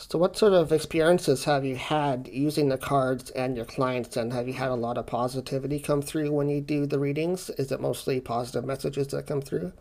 So, 0.00 0.16
what 0.16 0.36
sort 0.36 0.52
of 0.52 0.70
experiences 0.70 1.42
have 1.42 1.64
you 1.64 1.74
had 1.74 2.28
using 2.32 2.68
the 2.68 2.78
cards 2.78 3.30
and 3.30 3.56
your 3.56 3.66
clients? 3.66 4.16
And 4.16 4.32
have 4.32 4.46
you 4.46 4.54
had 4.54 4.68
a 4.68 4.76
lot 4.76 4.96
of 4.96 5.06
positivity 5.06 5.80
come 5.80 6.02
through 6.02 6.30
when 6.30 6.48
you 6.48 6.60
do 6.60 6.86
the 6.86 7.00
readings? 7.00 7.50
Is 7.50 7.72
it 7.72 7.80
mostly 7.80 8.20
positive 8.20 8.64
messages 8.64 9.08
that 9.08 9.26
come 9.26 9.42
through? 9.42 9.72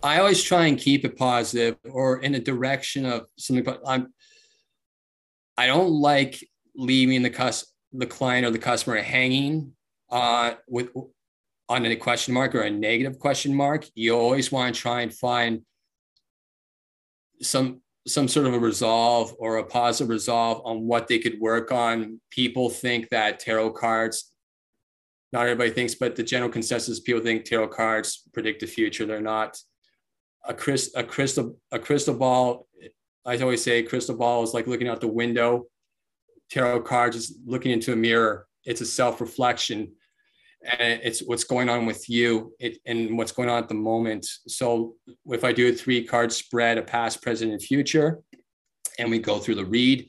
I 0.00 0.20
always 0.20 0.40
try 0.40 0.66
and 0.66 0.78
keep 0.78 1.04
it 1.04 1.18
positive 1.18 1.76
or 1.90 2.20
in 2.20 2.36
a 2.36 2.38
direction 2.38 3.04
of 3.04 3.26
something. 3.36 3.64
But 3.64 3.82
I'm, 3.84 4.14
I 5.58 5.66
don't 5.66 5.90
like 5.90 6.38
leaving 6.76 7.22
the 7.22 7.30
cus 7.30 7.66
the 7.92 8.06
client 8.06 8.46
or 8.46 8.52
the 8.52 8.58
customer 8.58 9.02
hanging 9.02 9.72
uh, 10.10 10.54
with 10.68 10.90
on 11.68 11.84
a 11.84 11.96
question 11.96 12.32
mark 12.32 12.54
or 12.54 12.60
a 12.60 12.70
negative 12.70 13.18
question 13.18 13.56
mark. 13.56 13.86
You 13.96 14.16
always 14.16 14.52
want 14.52 14.72
to 14.72 14.80
try 14.80 15.00
and 15.00 15.12
find 15.12 15.62
some 17.42 17.80
some 18.06 18.28
sort 18.28 18.46
of 18.46 18.54
a 18.54 18.58
resolve 18.58 19.34
or 19.38 19.58
a 19.58 19.64
positive 19.64 20.08
resolve 20.08 20.62
on 20.64 20.86
what 20.86 21.06
they 21.06 21.18
could 21.18 21.38
work 21.40 21.70
on. 21.70 22.20
People 22.30 22.70
think 22.70 23.08
that 23.10 23.40
tarot 23.40 23.70
cards, 23.72 24.32
not 25.32 25.42
everybody 25.42 25.70
thinks, 25.70 25.94
but 25.94 26.16
the 26.16 26.22
general 26.22 26.50
consensus, 26.50 27.00
people 27.00 27.22
think 27.22 27.44
tarot 27.44 27.68
cards 27.68 28.22
predict 28.32 28.60
the 28.60 28.66
future. 28.66 29.06
They're 29.06 29.20
not. 29.20 29.58
A, 30.46 30.54
crystal, 30.54 31.00
a 31.00 31.04
crystal, 31.04 31.58
a 31.70 31.78
crystal 31.78 32.14
ball. 32.14 32.66
I 33.26 33.36
always 33.38 33.62
say 33.62 33.82
crystal 33.82 34.16
ball 34.16 34.42
is 34.42 34.54
like 34.54 34.66
looking 34.66 34.88
out 34.88 35.02
the 35.02 35.06
window. 35.06 35.66
Tarot 36.50 36.80
cards 36.80 37.16
is 37.16 37.38
looking 37.44 37.72
into 37.72 37.92
a 37.92 37.96
mirror. 37.96 38.46
It's 38.64 38.80
a 38.80 38.86
self-reflection 38.86 39.92
and 40.62 41.00
it's 41.02 41.20
what's 41.20 41.44
going 41.44 41.68
on 41.68 41.86
with 41.86 42.08
you 42.08 42.52
it, 42.58 42.78
and 42.86 43.16
what's 43.16 43.32
going 43.32 43.48
on 43.48 43.62
at 43.62 43.68
the 43.68 43.74
moment. 43.74 44.26
So 44.46 44.94
if 45.26 45.44
I 45.44 45.52
do 45.52 45.68
a 45.68 45.72
three 45.72 46.04
card 46.04 46.32
spread, 46.32 46.78
a 46.78 46.82
past, 46.82 47.22
present, 47.22 47.52
and 47.52 47.62
future, 47.62 48.20
and 48.98 49.10
we 49.10 49.18
go 49.18 49.38
through 49.38 49.54
the 49.54 49.64
read, 49.64 50.08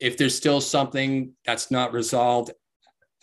if 0.00 0.16
there's 0.16 0.36
still 0.36 0.60
something 0.60 1.32
that's 1.44 1.70
not 1.70 1.92
resolved 1.92 2.52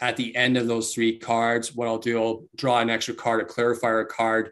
at 0.01 0.17
the 0.17 0.36
end 0.36 0.58
of 0.58 0.67
those 0.67 0.94
three 0.94 1.17
cards, 1.17 1.74
what 1.74 1.88
I'll 1.88 1.98
do, 1.98 2.22
I'll 2.22 2.44
draw 2.55 2.79
an 2.79 2.89
extra 2.89 3.13
card, 3.13 3.41
a 3.41 3.46
clarifier 3.46 4.08
card, 4.08 4.51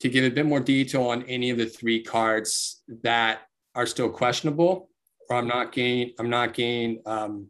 to 0.00 0.08
give 0.08 0.24
a 0.24 0.30
bit 0.30 0.46
more 0.46 0.60
detail 0.60 1.04
on 1.04 1.22
any 1.24 1.50
of 1.50 1.58
the 1.58 1.66
three 1.66 2.02
cards 2.02 2.82
that 3.02 3.40
are 3.74 3.86
still 3.86 4.10
questionable, 4.10 4.88
or 5.28 5.36
I'm 5.36 5.48
not 5.48 5.72
getting, 5.72 6.12
I'm 6.18 6.30
not 6.30 6.54
getting 6.54 7.00
um, 7.06 7.48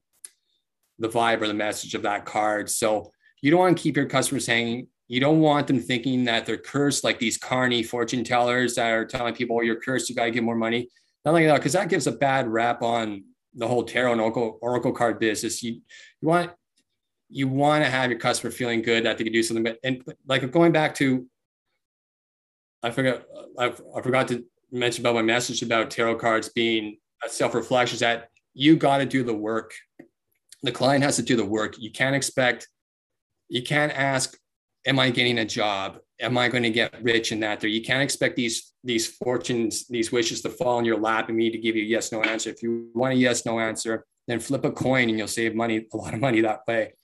the 0.98 1.08
vibe 1.08 1.42
or 1.42 1.48
the 1.48 1.54
message 1.54 1.94
of 1.94 2.02
that 2.02 2.24
card. 2.24 2.70
So 2.70 3.10
you 3.44 3.50
don't 3.50 3.60
want 3.60 3.76
to 3.76 3.82
keep 3.82 3.94
your 3.94 4.06
customers 4.06 4.46
hanging. 4.46 4.86
You 5.06 5.20
don't 5.20 5.40
want 5.40 5.66
them 5.66 5.78
thinking 5.78 6.24
that 6.24 6.46
they're 6.46 6.56
cursed, 6.56 7.04
like 7.04 7.18
these 7.18 7.36
carny 7.36 7.82
fortune 7.82 8.24
tellers 8.24 8.76
that 8.76 8.90
are 8.90 9.04
telling 9.04 9.34
people, 9.34 9.58
oh, 9.58 9.60
you're 9.60 9.78
cursed, 9.78 10.08
you 10.08 10.16
got 10.16 10.24
to 10.24 10.30
get 10.30 10.42
more 10.42 10.56
money. 10.56 10.88
Not 11.26 11.34
like 11.34 11.44
that, 11.44 11.56
because 11.56 11.74
that 11.74 11.90
gives 11.90 12.06
a 12.06 12.12
bad 12.12 12.48
rap 12.48 12.80
on 12.80 13.22
the 13.52 13.68
whole 13.68 13.84
tarot 13.84 14.12
and 14.12 14.20
oracle, 14.22 14.58
oracle 14.62 14.92
card 14.92 15.18
business. 15.18 15.62
You, 15.62 15.82
you 16.22 16.28
want 16.28 16.52
you 17.28 17.46
want 17.46 17.84
to 17.84 17.90
have 17.90 18.08
your 18.08 18.18
customer 18.18 18.50
feeling 18.50 18.80
good 18.80 19.04
that 19.04 19.18
they 19.18 19.24
can 19.24 19.32
do 19.32 19.42
something. 19.42 19.62
But 19.64 19.78
and 19.84 20.02
like 20.26 20.50
going 20.50 20.72
back 20.72 20.94
to, 20.94 21.26
I 22.82 22.92
forgot 22.92 23.24
I, 23.58 23.74
I 23.94 24.00
forgot 24.00 24.26
to 24.28 24.42
mention 24.72 25.02
about 25.02 25.16
my 25.16 25.22
message 25.22 25.60
about 25.60 25.90
tarot 25.90 26.16
cards 26.16 26.48
being 26.48 26.96
a 27.22 27.28
self 27.28 27.54
reflection. 27.54 27.96
Is 27.96 28.00
that 28.00 28.30
you 28.54 28.76
got 28.76 28.98
to 28.98 29.06
do 29.06 29.22
the 29.22 29.34
work. 29.34 29.74
The 30.62 30.72
client 30.72 31.04
has 31.04 31.16
to 31.16 31.22
do 31.22 31.36
the 31.36 31.44
work. 31.44 31.76
You 31.78 31.92
can't 31.92 32.16
expect 32.16 32.68
you 33.54 33.62
can't 33.62 33.92
ask, 33.96 34.36
am 34.84 34.98
I 34.98 35.10
getting 35.10 35.38
a 35.38 35.44
job? 35.44 36.00
Am 36.20 36.36
I 36.36 36.48
going 36.48 36.64
to 36.64 36.70
get 36.70 37.00
rich 37.02 37.30
in 37.30 37.38
that? 37.40 37.60
There, 37.60 37.70
you 37.70 37.82
can't 37.82 38.02
expect 38.02 38.34
these 38.34 38.72
these 38.82 39.06
fortunes, 39.06 39.86
these 39.86 40.10
wishes 40.10 40.42
to 40.42 40.50
fall 40.50 40.78
in 40.80 40.84
your 40.84 40.98
lap 40.98 41.28
and 41.28 41.38
me 41.38 41.50
to 41.50 41.56
give 41.56 41.76
you 41.76 41.82
a 41.82 41.86
yes 41.86 42.10
no 42.10 42.20
answer. 42.22 42.50
If 42.50 42.62
you 42.64 42.90
want 42.94 43.14
a 43.14 43.16
yes 43.16 43.46
no 43.46 43.60
answer, 43.60 44.04
then 44.26 44.40
flip 44.40 44.64
a 44.64 44.72
coin 44.72 45.08
and 45.08 45.16
you'll 45.16 45.28
save 45.28 45.54
money, 45.54 45.86
a 45.90 45.96
lot 45.96 46.14
of 46.14 46.20
money 46.20 46.40
that 46.40 46.60
way. 46.66 46.94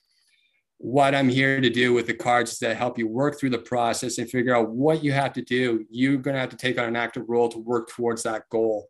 What 0.77 1.15
I'm 1.15 1.29
here 1.29 1.61
to 1.61 1.69
do 1.69 1.93
with 1.93 2.05
the 2.05 2.13
cards 2.13 2.51
is 2.51 2.59
to 2.59 2.75
help 2.75 2.99
you 2.99 3.07
work 3.07 3.39
through 3.39 3.51
the 3.51 3.57
process 3.57 4.17
and 4.17 4.29
figure 4.29 4.55
out 4.55 4.69
what 4.69 5.03
you 5.03 5.13
have 5.13 5.33
to 5.33 5.41
do. 5.41 5.85
You're 5.89 6.17
going 6.17 6.35
to 6.35 6.41
have 6.41 6.49
to 6.49 6.57
take 6.57 6.77
on 6.77 6.85
an 6.85 6.95
active 6.97 7.23
role 7.29 7.47
to 7.49 7.59
work 7.59 7.89
towards 7.89 8.23
that 8.23 8.49
goal. 8.49 8.89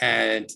And 0.00 0.50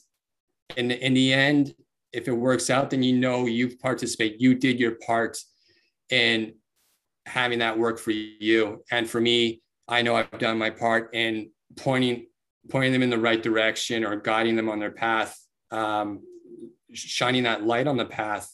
in, 0.77 0.91
in 0.91 1.15
the 1.15 1.33
end, 1.33 1.75
if 2.13 2.27
it 2.27 2.33
works 2.33 2.69
out, 2.69 2.91
then 2.91 3.03
you 3.03 3.17
know 3.17 3.47
you've 3.47 3.79
participated, 3.79 4.43
you 4.43 4.55
did 4.55 4.81
your 4.81 4.97
part 4.97 5.39
in 6.11 6.55
having 7.27 7.61
that 7.61 7.79
work 7.79 7.99
for 7.99 8.11
you. 8.11 8.85
And 8.91 9.09
for 9.09 9.21
me, 9.21 9.63
I 9.89 10.03
know 10.03 10.17
I've 10.17 10.31
done 10.39 10.59
my 10.59 10.71
part 10.71 11.15
in 11.15 11.51
pointing 11.77 12.27
pointing 12.71 12.93
them 12.93 13.03
in 13.03 13.11
the 13.11 13.19
right 13.19 13.43
direction 13.43 14.05
or 14.05 14.17
guiding 14.17 14.57
them 14.57 14.71
on 14.71 14.79
their 14.79 14.91
path, 14.91 15.39
um, 15.71 16.23
shining 16.93 17.43
that 17.43 17.63
light 17.63 17.87
on 17.87 17.99
the 17.99 18.07
path 18.07 18.51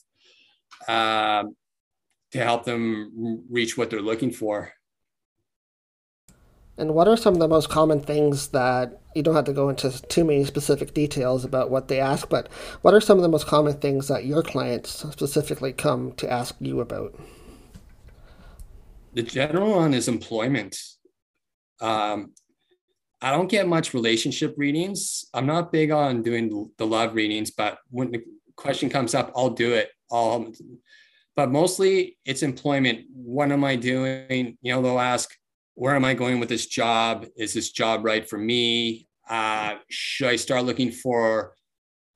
uh, 0.88 1.45
to 2.33 2.38
help 2.38 2.64
them 2.64 3.45
reach 3.49 3.76
what 3.76 3.90
they're 3.90 4.00
looking 4.00 4.33
for. 4.33 4.73
And 6.76 6.95
what 6.95 7.09
are 7.09 7.16
some 7.16 7.35
of 7.35 7.40
the 7.40 7.49
most 7.49 7.69
common 7.69 8.00
things 8.00 8.49
that 8.49 9.00
you 9.14 9.23
don't 9.23 9.35
have 9.35 9.45
to 9.45 9.52
go 9.52 9.69
into 9.69 9.90
too 10.09 10.25
many 10.25 10.45
specific 10.45 10.95
details 10.95 11.45
about 11.45 11.71
what 11.71 11.88
they 11.88 12.00
ask, 12.00 12.28
but 12.28 12.49
what 12.80 12.95
are 12.95 13.00
some 13.00 13.19
of 13.19 13.23
the 13.23 13.28
most 13.28 13.47
common 13.47 13.75
things 13.75 14.09
that 14.09 14.25
your 14.25 14.42
clients 14.42 15.04
specifically 15.11 15.73
come 15.73 16.12
to 16.12 16.30
ask 16.30 16.57
you 16.59 16.80
about? 16.80 17.14
The 19.12 19.22
general 19.22 19.72
one 19.72 19.94
is 19.94 20.08
employment. 20.08 20.78
Um, 21.80 22.32
I 23.22 23.30
don't 23.32 23.50
get 23.50 23.68
much 23.68 23.92
relationship 23.92 24.54
readings. 24.56 25.26
I'm 25.34 25.46
not 25.46 25.72
big 25.72 25.90
on 25.90 26.22
doing 26.22 26.70
the 26.78 26.86
love 26.86 27.14
readings, 27.14 27.50
but 27.50 27.78
when 27.90 28.10
the 28.10 28.22
question 28.56 28.88
comes 28.88 29.14
up, 29.14 29.32
I'll 29.36 29.50
do 29.50 29.74
it. 29.74 29.90
I'll, 30.10 30.52
but 31.36 31.50
mostly 31.50 32.18
it's 32.24 32.42
employment. 32.42 33.06
What 33.12 33.52
am 33.52 33.64
I 33.64 33.76
doing? 33.76 34.56
You 34.62 34.74
know, 34.74 34.82
they'll 34.82 34.98
ask, 34.98 35.30
where 35.74 35.94
am 35.94 36.04
I 36.04 36.14
going 36.14 36.40
with 36.40 36.48
this 36.48 36.66
job? 36.66 37.26
Is 37.36 37.52
this 37.54 37.70
job 37.70 38.04
right 38.04 38.28
for 38.28 38.38
me? 38.38 39.08
Uh, 39.28 39.76
should 39.88 40.28
I 40.28 40.36
start 40.36 40.64
looking 40.64 40.90
for 40.90 41.54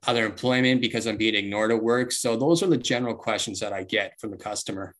other 0.06 0.26
employment 0.26 0.80
because 0.80 1.06
I'm 1.06 1.16
being 1.16 1.34
ignored 1.34 1.72
at 1.72 1.82
work? 1.82 2.12
So 2.12 2.36
those 2.36 2.62
are 2.62 2.66
the 2.66 2.76
general 2.76 3.14
questions 3.14 3.60
that 3.60 3.72
I 3.72 3.84
get 3.84 4.18
from 4.20 4.30
the 4.30 4.36
customer. 4.36 4.94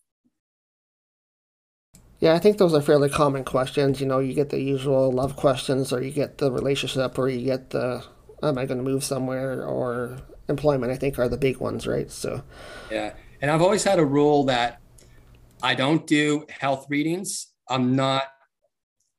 Yeah, 2.24 2.32
I 2.32 2.38
think 2.38 2.56
those 2.56 2.72
are 2.72 2.80
fairly 2.80 3.10
common 3.10 3.44
questions. 3.44 4.00
You 4.00 4.06
know, 4.06 4.18
you 4.18 4.32
get 4.32 4.48
the 4.48 4.58
usual 4.58 5.12
love 5.12 5.36
questions, 5.36 5.92
or 5.92 6.02
you 6.02 6.10
get 6.10 6.38
the 6.38 6.50
relationship, 6.50 7.18
or 7.18 7.28
you 7.28 7.44
get 7.44 7.68
the 7.68 8.02
am 8.42 8.56
I 8.56 8.64
going 8.64 8.78
to 8.78 8.82
move 8.82 9.04
somewhere 9.04 9.62
or 9.62 10.16
employment, 10.48 10.90
I 10.90 10.96
think 10.96 11.18
are 11.18 11.28
the 11.28 11.36
big 11.36 11.58
ones, 11.58 11.86
right? 11.86 12.10
So, 12.10 12.42
yeah. 12.90 13.12
And 13.42 13.50
I've 13.50 13.60
always 13.60 13.84
had 13.84 13.98
a 13.98 14.06
rule 14.06 14.44
that 14.44 14.80
I 15.62 15.74
don't 15.74 16.06
do 16.06 16.46
health 16.48 16.86
readings. 16.88 17.48
I'm 17.68 17.94
not, 17.94 18.24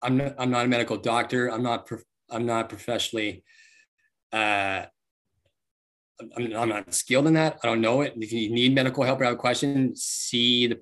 I'm 0.02 0.18
not, 0.18 0.34
I'm 0.40 0.50
not 0.50 0.66
a 0.66 0.68
medical 0.68 0.98
doctor. 0.98 1.52
I'm 1.52 1.62
not, 1.62 1.88
I'm 2.32 2.48
not 2.48 2.70
professionally, 2.70 3.44
uh, 4.34 4.86
I'm, 6.36 6.54
I'm 6.56 6.70
not 6.70 6.92
skilled 6.92 7.28
in 7.28 7.36
that. 7.36 7.60
I 7.64 7.68
don't 7.68 7.82
know 7.82 8.02
it. 8.02 8.14
If 8.18 8.32
you 8.32 8.50
need 8.50 8.74
medical 8.74 9.04
help 9.04 9.22
or 9.22 9.26
have 9.26 9.34
a 9.34 9.38
question, 9.38 9.96
see 9.96 10.66
the 10.66 10.80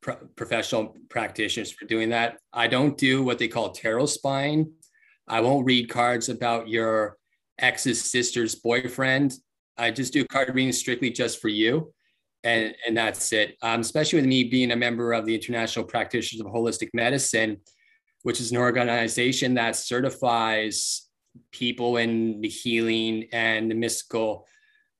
pro- 0.00 0.16
professional 0.36 0.96
practitioners 1.08 1.70
for 1.70 1.86
doing 1.86 2.10
that. 2.10 2.38
I 2.52 2.66
don't 2.66 2.96
do 2.96 3.22
what 3.22 3.38
they 3.38 3.48
call 3.48 3.70
tarot 3.70 4.06
spine. 4.06 4.72
I 5.26 5.40
won't 5.40 5.66
read 5.66 5.88
cards 5.88 6.28
about 6.28 6.68
your 6.68 7.16
ex's 7.58 8.02
sister's 8.02 8.54
boyfriend. 8.54 9.34
I 9.76 9.90
just 9.90 10.12
do 10.12 10.24
card 10.24 10.54
reading 10.54 10.72
strictly 10.72 11.10
just 11.10 11.40
for 11.40 11.48
you. 11.48 11.92
And, 12.42 12.74
and 12.86 12.96
that's 12.96 13.32
it. 13.32 13.56
Um, 13.62 13.80
especially 13.80 14.18
with 14.18 14.26
me 14.26 14.44
being 14.44 14.72
a 14.72 14.76
member 14.76 15.12
of 15.12 15.24
the 15.24 15.34
International 15.34 15.84
Practitioners 15.84 16.44
of 16.44 16.52
Holistic 16.52 16.90
Medicine, 16.92 17.56
which 18.22 18.40
is 18.40 18.50
an 18.50 18.58
organization 18.58 19.54
that 19.54 19.76
certifies 19.76 21.08
people 21.52 21.96
in 21.96 22.40
the 22.42 22.48
healing 22.48 23.28
and 23.32 23.70
the 23.70 23.74
mystical 23.74 24.46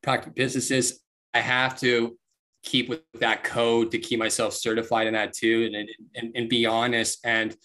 practice 0.02 0.32
businesses. 0.34 1.00
I 1.34 1.40
have 1.40 1.78
to 1.80 2.16
keep 2.64 2.88
with 2.88 3.02
that 3.20 3.44
code 3.44 3.90
to 3.90 3.98
keep 3.98 4.18
myself 4.18 4.54
certified 4.54 5.06
in 5.06 5.14
that 5.14 5.34
too 5.34 5.70
and, 5.72 5.88
and, 6.14 6.32
and 6.34 6.48
be 6.48 6.66
honest. 6.66 7.20
And 7.24 7.56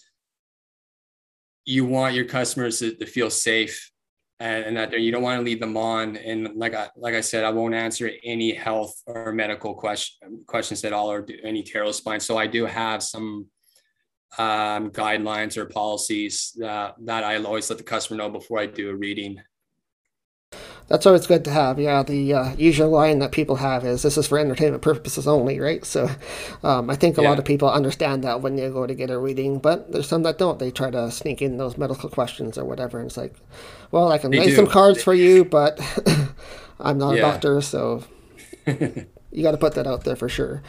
you 1.64 1.84
want 1.84 2.14
your 2.14 2.26
customers 2.26 2.78
to, 2.80 2.94
to 2.94 3.06
feel 3.06 3.30
safe 3.30 3.90
and, 4.38 4.64
and 4.64 4.76
that 4.76 4.98
you 4.98 5.10
don't 5.10 5.22
want 5.22 5.38
to 5.38 5.44
lead 5.44 5.60
them 5.60 5.76
on. 5.76 6.16
And 6.16 6.54
like 6.54 6.74
I, 6.74 6.88
like 6.96 7.14
I 7.14 7.20
said, 7.20 7.44
I 7.44 7.50
won't 7.50 7.74
answer 7.74 8.10
any 8.24 8.52
health 8.52 8.94
or 9.06 9.32
medical 9.32 9.74
question, 9.74 10.44
questions 10.46 10.84
at 10.84 10.92
all 10.92 11.10
or 11.10 11.26
any 11.44 11.62
tarot 11.62 11.92
spine. 11.92 12.20
So 12.20 12.36
I 12.36 12.46
do 12.46 12.66
have 12.66 13.02
some 13.02 13.46
um, 14.38 14.90
guidelines 14.90 15.56
or 15.56 15.66
policies 15.66 16.52
that 16.58 16.94
I 17.08 17.36
always 17.42 17.68
let 17.68 17.78
the 17.78 17.84
customer 17.84 18.18
know 18.18 18.30
before 18.30 18.58
I 18.58 18.66
do 18.66 18.90
a 18.90 18.94
reading 18.94 19.40
that's 20.90 21.06
always 21.06 21.24
good 21.28 21.44
to 21.44 21.52
have. 21.52 21.78
Yeah, 21.78 22.02
the 22.02 22.34
uh, 22.34 22.56
usual 22.56 22.90
line 22.90 23.20
that 23.20 23.30
people 23.30 23.56
have 23.56 23.84
is 23.84 24.02
"This 24.02 24.18
is 24.18 24.26
for 24.26 24.38
entertainment 24.38 24.82
purposes 24.82 25.28
only," 25.28 25.60
right? 25.60 25.84
So, 25.84 26.10
um, 26.64 26.90
I 26.90 26.96
think 26.96 27.16
a 27.16 27.22
yeah. 27.22 27.28
lot 27.28 27.38
of 27.38 27.44
people 27.44 27.70
understand 27.70 28.24
that 28.24 28.42
when 28.42 28.58
you 28.58 28.68
go 28.70 28.88
to 28.88 28.94
get 28.94 29.08
a 29.08 29.16
reading, 29.16 29.60
but 29.60 29.92
there's 29.92 30.08
some 30.08 30.24
that 30.24 30.36
don't. 30.36 30.58
They 30.58 30.72
try 30.72 30.90
to 30.90 31.08
sneak 31.12 31.40
in 31.40 31.58
those 31.58 31.78
medical 31.78 32.10
questions 32.10 32.58
or 32.58 32.64
whatever, 32.64 32.98
and 32.98 33.06
it's 33.06 33.16
like, 33.16 33.36
well, 33.92 34.10
I 34.10 34.18
can 34.18 34.32
they 34.32 34.40
lay 34.40 34.54
some 34.54 34.66
cards 34.66 35.00
for 35.00 35.14
you, 35.14 35.44
but 35.44 35.80
I'm 36.80 36.98
not 36.98 37.14
yeah. 37.14 37.18
a 37.18 37.32
doctor, 37.32 37.60
so 37.60 38.02
you 38.66 39.42
got 39.42 39.52
to 39.52 39.58
put 39.58 39.74
that 39.74 39.86
out 39.86 40.02
there 40.02 40.16
for 40.16 40.28
sure. 40.28 40.60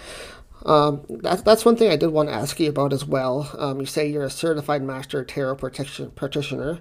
Um, 0.66 1.06
that's 1.10 1.42
that's 1.42 1.66
one 1.66 1.76
thing 1.76 1.92
I 1.92 1.96
did 1.96 2.08
want 2.08 2.30
to 2.30 2.36
ask 2.36 2.60
you 2.60 2.70
about 2.70 2.94
as 2.94 3.06
well. 3.06 3.50
Um, 3.58 3.80
you 3.80 3.86
say 3.86 4.08
you're 4.08 4.24
a 4.24 4.30
certified 4.30 4.84
master 4.84 5.24
tarot 5.24 5.56
protection 5.56 6.12
practitioner. 6.12 6.80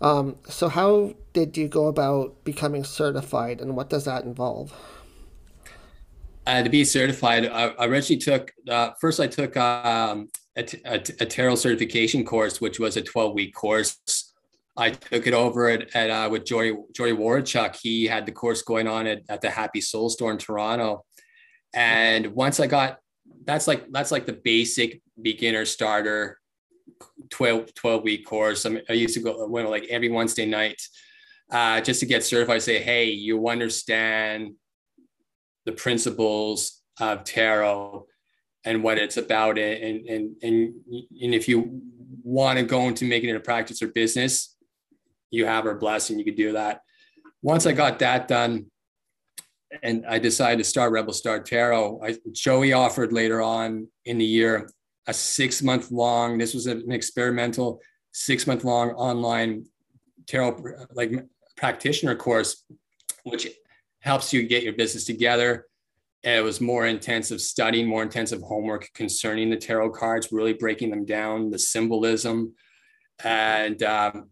Um, 0.00 0.36
so 0.48 0.68
how 0.68 1.14
did 1.32 1.56
you 1.56 1.68
go 1.68 1.88
about 1.88 2.42
becoming 2.44 2.84
certified, 2.84 3.60
and 3.60 3.76
what 3.76 3.90
does 3.90 4.04
that 4.06 4.24
involve? 4.24 4.72
Uh, 6.46 6.62
to 6.62 6.70
be 6.70 6.82
certified, 6.82 7.44
I, 7.46 7.66
I 7.66 7.86
originally 7.86 8.20
took 8.20 8.52
uh, 8.68 8.92
first. 8.98 9.20
I 9.20 9.26
took 9.26 9.54
um, 9.58 10.30
a, 10.56 10.66
a, 10.86 10.94
a, 10.94 11.26
tarot 11.26 11.56
certification 11.56 12.24
course, 12.24 12.58
which 12.58 12.80
was 12.80 12.96
a 12.96 13.02
12 13.02 13.34
week 13.34 13.54
course. 13.54 14.32
I 14.74 14.90
took 14.90 15.26
it 15.26 15.34
over 15.34 15.68
at, 15.68 15.94
at 15.94 16.08
uh, 16.08 16.30
with 16.30 16.46
Joey 16.46 16.74
Joey 16.94 17.12
Wardchuk. 17.12 17.76
He 17.82 18.06
had 18.06 18.24
the 18.24 18.32
course 18.32 18.62
going 18.62 18.88
on 18.88 19.06
at, 19.06 19.22
at 19.28 19.42
the 19.42 19.50
Happy 19.50 19.82
Soul 19.82 20.08
Store 20.08 20.32
in 20.32 20.38
Toronto. 20.38 21.04
And 21.74 22.28
once 22.28 22.60
I 22.60 22.66
got 22.66 22.98
that's 23.48 23.66
like 23.66 23.90
that's 23.90 24.12
like 24.12 24.26
the 24.26 24.34
basic 24.34 25.00
beginner 25.22 25.64
starter 25.64 26.38
12, 27.30 27.72
12 27.72 28.02
week 28.02 28.26
course. 28.26 28.66
I, 28.66 28.82
I 28.90 28.92
used 28.92 29.14
to 29.14 29.20
go 29.20 29.46
went 29.46 29.70
like 29.70 29.86
every 29.88 30.10
Wednesday 30.10 30.44
night 30.44 30.76
uh, 31.50 31.80
just 31.80 32.00
to 32.00 32.06
get 32.06 32.22
certified. 32.22 32.62
Say, 32.62 32.82
hey, 32.82 33.06
you 33.06 33.48
understand 33.48 34.52
the 35.64 35.72
principles 35.72 36.82
of 37.00 37.24
tarot 37.24 38.04
and 38.64 38.82
what 38.82 38.98
it's 38.98 39.16
about, 39.16 39.58
and 39.58 40.06
and 40.06 40.36
and 40.42 40.74
and 41.22 41.34
if 41.34 41.48
you 41.48 41.80
want 42.22 42.58
to 42.58 42.66
go 42.66 42.82
into 42.82 43.06
making 43.06 43.30
it 43.30 43.36
a 43.36 43.40
practice 43.40 43.80
or 43.80 43.88
business, 43.88 44.56
you 45.30 45.46
have 45.46 45.64
our 45.64 45.74
blessing. 45.74 46.18
You 46.18 46.24
could 46.26 46.36
do 46.36 46.52
that. 46.52 46.82
Once 47.40 47.64
I 47.64 47.72
got 47.72 47.98
that 48.00 48.28
done, 48.28 48.66
and 49.82 50.06
I 50.06 50.18
decided 50.18 50.58
to 50.58 50.64
start 50.64 50.92
Rebel 50.92 51.12
Star 51.12 51.40
Tarot. 51.40 52.00
I, 52.02 52.16
Joey 52.32 52.72
offered 52.72 53.12
later 53.12 53.42
on 53.42 53.88
in 54.04 54.18
the 54.18 54.24
year 54.24 54.70
a 55.06 55.14
six 55.14 55.62
month 55.62 55.90
long, 55.90 56.38
this 56.38 56.54
was 56.54 56.66
an 56.66 56.90
experimental 56.92 57.80
six 58.12 58.46
month 58.46 58.64
long 58.64 58.90
online 58.90 59.64
tarot 60.26 60.62
like 60.92 61.12
practitioner 61.56 62.14
course, 62.14 62.64
which 63.24 63.48
helps 64.00 64.32
you 64.32 64.46
get 64.46 64.62
your 64.62 64.74
business 64.74 65.04
together. 65.04 65.66
And 66.24 66.36
it 66.36 66.42
was 66.42 66.60
more 66.60 66.86
intensive 66.86 67.40
studying, 67.40 67.86
more 67.86 68.02
intensive 68.02 68.42
homework 68.42 68.88
concerning 68.92 69.50
the 69.50 69.56
tarot 69.56 69.90
cards, 69.90 70.32
really 70.32 70.52
breaking 70.52 70.90
them 70.90 71.04
down, 71.04 71.50
the 71.50 71.58
symbolism, 71.58 72.54
and 73.24 73.82
um, 73.82 74.30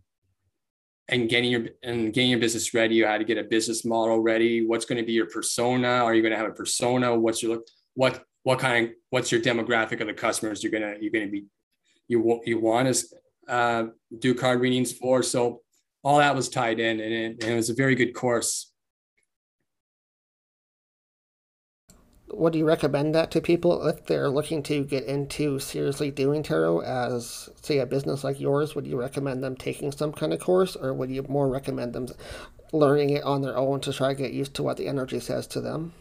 and 1.09 1.29
getting 1.29 1.51
your 1.51 1.69
and 1.83 2.13
getting 2.13 2.31
your 2.31 2.41
business 2.41 2.75
ready. 2.75 2.95
You 2.95 3.07
had 3.07 3.19
to 3.19 3.25
get 3.25 3.39
a 3.39 3.45
business 3.45 3.85
model 3.85 4.21
ready. 4.21 4.67
What's 4.67 4.85
going 4.85 4.99
to 4.99 5.07
be 5.07 5.13
your 5.13 5.27
persona? 5.27 5.89
Are 5.89 6.15
you 6.15 6.23
going 6.23 6.33
to 6.33 6.39
have 6.39 6.49
a 6.49 6.55
persona? 6.55 7.17
What's 7.19 7.43
your 7.43 7.57
look 7.57 7.67
what 7.95 8.25
what 8.43 8.59
kind 8.59 8.87
of 8.87 8.93
what's 9.11 9.33
your 9.33 9.41
demographic 9.41 10.01
of 10.01 10.07
the 10.07 10.15
customers 10.15 10.63
you're 10.63 10.73
going 10.73 10.83
to 10.83 11.03
you're 11.03 11.11
to 11.27 11.31
be 11.31 11.47
you 12.09 12.41
you 12.45 12.61
want 12.61 12.95
to 12.95 13.07
uh, 13.49 13.85
do 14.19 14.35
card 14.35 14.61
readings 14.61 14.93
for? 14.93 15.23
So 15.23 15.63
all 16.03 16.19
that 16.19 16.37
was 16.37 16.49
tied 16.49 16.79
in 16.79 17.01
and 17.01 17.13
it, 17.13 17.43
and 17.43 17.53
it 17.53 17.57
was 17.57 17.71
a 17.71 17.75
very 17.75 17.95
good 17.95 18.15
course 18.15 18.73
would 22.29 22.55
you 22.55 22.67
recommend 22.67 23.15
that 23.15 23.31
to 23.31 23.41
people 23.41 23.87
if 23.87 24.07
they're 24.07 24.29
looking 24.29 24.63
to 24.65 24.85
get 24.85 25.05
into 25.05 25.59
seriously 25.59 26.11
doing 26.11 26.43
tarot 26.43 26.81
as 26.81 27.49
say 27.63 27.79
a 27.79 27.87
business 27.87 28.25
like 28.25 28.41
yours? 28.41 28.75
Would 28.75 28.87
you 28.87 28.99
recommend 28.99 29.43
them 29.43 29.57
taking 29.57 29.93
some 29.93 30.13
kind 30.13 30.33
of 30.33 30.41
course 30.41 30.77
or 30.77 30.93
would 30.93 31.11
you 31.11 31.25
more 31.29 31.49
recommend 31.49 31.93
them 31.93 32.09
learning 32.73 33.11
it 33.11 33.23
on 33.23 33.43
their 33.43 33.57
own 33.57 33.81
to 33.81 33.93
try 33.93 34.09
to 34.09 34.15
get 34.15 34.33
used 34.33 34.55
to 34.55 34.63
what 34.63 34.77
the 34.77 34.89
energy 34.89 35.21
says 35.21 35.47
to 35.49 35.61
them? 35.61 35.93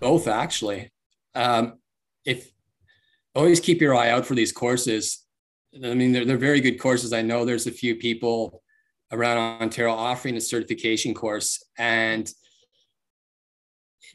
Both 0.00 0.26
actually. 0.26 0.90
Um, 1.34 1.78
if 2.24 2.50
always 3.34 3.60
keep 3.60 3.80
your 3.80 3.94
eye 3.94 4.10
out 4.10 4.26
for 4.26 4.34
these 4.34 4.52
courses. 4.52 5.24
I 5.74 5.94
mean 5.94 6.10
they're, 6.10 6.24
they're 6.24 6.38
very 6.38 6.60
good 6.60 6.80
courses. 6.80 7.12
I 7.12 7.22
know 7.22 7.44
there's 7.44 7.68
a 7.68 7.72
few 7.72 7.94
people 7.94 8.62
around 9.12 9.38
ontario 9.38 9.92
offering 9.92 10.36
a 10.36 10.40
certification 10.40 11.14
course 11.14 11.64
and 11.78 12.32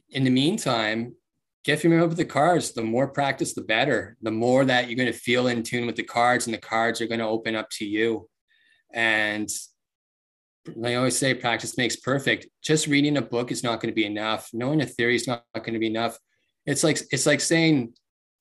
in 0.10 0.24
the 0.24 0.30
meantime, 0.30 1.16
get 1.64 1.80
familiar 1.80 2.08
with 2.08 2.18
the 2.18 2.26
cards. 2.26 2.72
The 2.72 2.84
more 2.84 3.08
practice, 3.08 3.54
the 3.54 3.62
better. 3.62 4.18
The 4.22 4.32
more 4.32 4.64
that 4.66 4.88
you're 4.88 4.98
going 4.98 5.12
to 5.12 5.18
feel 5.18 5.48
in 5.48 5.64
tune 5.64 5.86
with 5.86 5.96
the 5.96 6.04
cards, 6.04 6.46
and 6.46 6.54
the 6.54 6.60
cards 6.60 7.02
are 7.02 7.08
going 7.08 7.20
to 7.20 7.28
open 7.28 7.56
up 7.56 7.70
to 7.72 7.86
you. 7.86 8.30
And 8.94 9.50
I 10.84 10.96
always 10.96 11.18
say, 11.18 11.34
practice 11.34 11.78
makes 11.78 11.96
perfect. 11.96 12.48
Just 12.64 12.88
reading 12.88 13.18
a 13.18 13.22
book 13.22 13.52
is 13.52 13.64
not 13.64 13.82
going 13.82 13.92
to 13.92 13.96
be 13.96 14.06
enough. 14.06 14.50
Knowing 14.54 14.82
a 14.82 14.86
theory 14.86 15.16
is 15.16 15.28
not, 15.28 15.44
going 15.54 15.74
to 15.74 15.80
be 15.80 15.88
enough. 15.88 16.18
It's 16.66 16.84
like 16.84 17.00
it's 17.12 17.26
like 17.26 17.42
saying, 17.42 17.94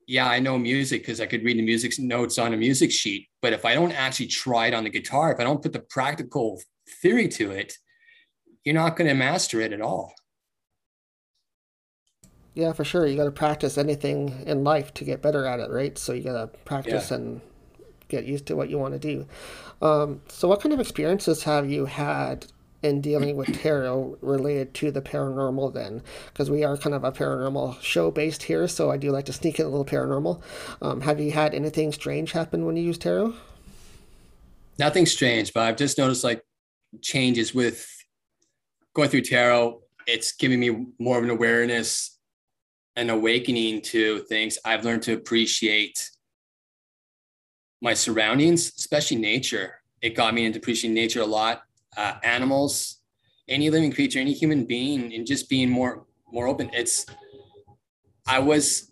"Yeah, 0.07 0.27
I 0.27 0.39
know 0.39 0.59
music 0.59 1.03
because 1.03 1.21
I 1.21 1.27
could 1.27 1.45
read 1.45 1.59
the 1.59 1.63
music 1.65 1.93
notes 1.99 2.39
on 2.39 2.55
a 2.55 2.57
music 2.57 2.91
sheet." 2.91 3.29
But 3.43 3.53
if 3.53 3.65
I 3.67 3.75
don't 3.75 3.93
actually 3.93 4.29
try 4.29 4.69
it 4.69 4.75
on 4.75 4.85
the 4.85 4.91
guitar, 4.91 5.33
if 5.33 5.41
I 5.41 5.45
don't 5.45 5.63
put 5.63 5.75
the 5.75 5.85
practical 5.91 6.63
theory 7.03 7.29
to 7.29 7.51
it, 7.51 7.75
you're 8.65 8.75
not 8.75 8.97
going 8.97 9.09
to 9.09 9.15
master 9.15 9.61
it 9.61 9.75
at 9.75 9.83
all. 9.83 10.15
Yeah, 12.55 12.73
for 12.73 12.85
sure. 12.85 13.07
You 13.07 13.17
got 13.17 13.25
to 13.25 13.33
practice 13.33 13.77
anything 13.77 14.45
in 14.47 14.63
life 14.63 14.95
to 14.95 15.05
get 15.05 15.21
better 15.21 15.45
at 15.45 15.59
it, 15.59 15.71
right? 15.71 15.99
So 15.99 16.13
you 16.13 16.23
got 16.23 16.41
to 16.41 16.59
practice 16.65 17.11
yeah. 17.11 17.17
and 17.17 17.41
get 18.09 18.25
used 18.25 18.47
to 18.47 18.57
what 18.57 18.71
you 18.71 18.79
want 18.79 18.95
to 18.95 19.01
do. 19.01 19.27
Um, 19.83 20.23
so, 20.29 20.49
what 20.49 20.61
kind 20.61 20.73
of 20.73 20.81
experiences 20.81 21.43
have 21.43 21.69
you 21.69 21.87
had 21.87 22.47
in 22.83 23.01
dealing 23.01 23.37
with 23.37 23.61
tarot 23.61 24.19
related 24.21 24.73
to 24.75 24.93
the 24.93 25.03
paranormal 25.03 25.75
then? 25.75 26.03
Because 26.27 26.51
we 26.51 26.63
are 26.63 26.77
kind 26.77 26.95
of 26.95 27.03
a 27.03 27.11
paranormal 27.11 27.81
show 27.81 28.11
based 28.11 28.45
here, 28.45 28.69
so 28.69 28.91
I 28.91 28.99
do 28.99 29.11
like 29.11 29.25
to 29.27 29.33
sneak 29.33 29.59
in 29.59 29.67
a 29.67 29.69
little 29.69 29.85
paranormal. 29.85 30.41
Um, 30.81 31.01
have 31.01 31.21
you 31.21 31.33
had 31.33 31.55
anything 31.55 31.93
strange 31.93 32.33
happen 32.33 32.65
when 32.65 32.77
you 32.77 32.85
use 32.85 32.99
tarot? 32.99 33.35
Nothing 34.79 35.07
strange, 35.07 35.53
but 35.53 35.65
I've 35.65 35.77
just 35.77 35.99
noticed 35.99 36.25
like 36.25 36.43
changes 37.01 37.55
with 37.55 37.89
going 38.95 39.09
through 39.09 39.23
tarot. 39.23 39.81
It's 40.07 40.33
giving 40.33 40.61
me 40.61 40.87
more 40.99 41.19
of 41.19 41.25
an 41.25 41.31
awareness 41.31 42.14
an 42.97 43.11
awakening 43.11 43.81
to 43.83 44.21
things. 44.21 44.59
I've 44.65 44.85
learned 44.85 45.03
to 45.03 45.15
appreciate 45.15 46.11
my 47.83 47.95
surroundings, 47.95 48.73
especially 48.77 49.19
nature. 49.19 49.75
It 50.01 50.15
got 50.15 50.35
me 50.35 50.45
into 50.45 50.59
appreciating 50.59 50.95
nature 50.95 51.21
a 51.21 51.27
lot. 51.27 51.63
Uh, 51.97 52.15
animals, 52.23 53.01
any 53.49 53.71
living 53.71 53.93
creature, 53.93 54.19
any 54.19 54.33
human 54.33 54.65
being, 54.65 55.15
and 55.15 55.27
just 55.27 55.49
being 55.49 55.71
more 55.71 56.07
more 56.33 56.49
open. 56.49 56.71
It's 56.73 57.07
I 58.27 58.39
was 58.39 58.91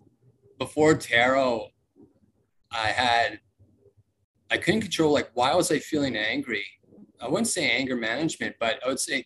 before 0.58 0.94
tarot, 0.94 1.68
I 2.70 2.88
had 2.88 3.40
I 4.50 4.58
couldn't 4.58 4.82
control 4.82 5.12
like 5.12 5.30
why 5.34 5.54
was 5.54 5.72
I 5.72 5.78
feeling 5.78 6.16
angry? 6.16 6.64
I 7.20 7.28
wouldn't 7.28 7.48
say 7.48 7.70
anger 7.70 7.96
management, 7.96 8.56
but 8.60 8.78
I 8.84 8.88
would 8.88 9.00
say 9.00 9.24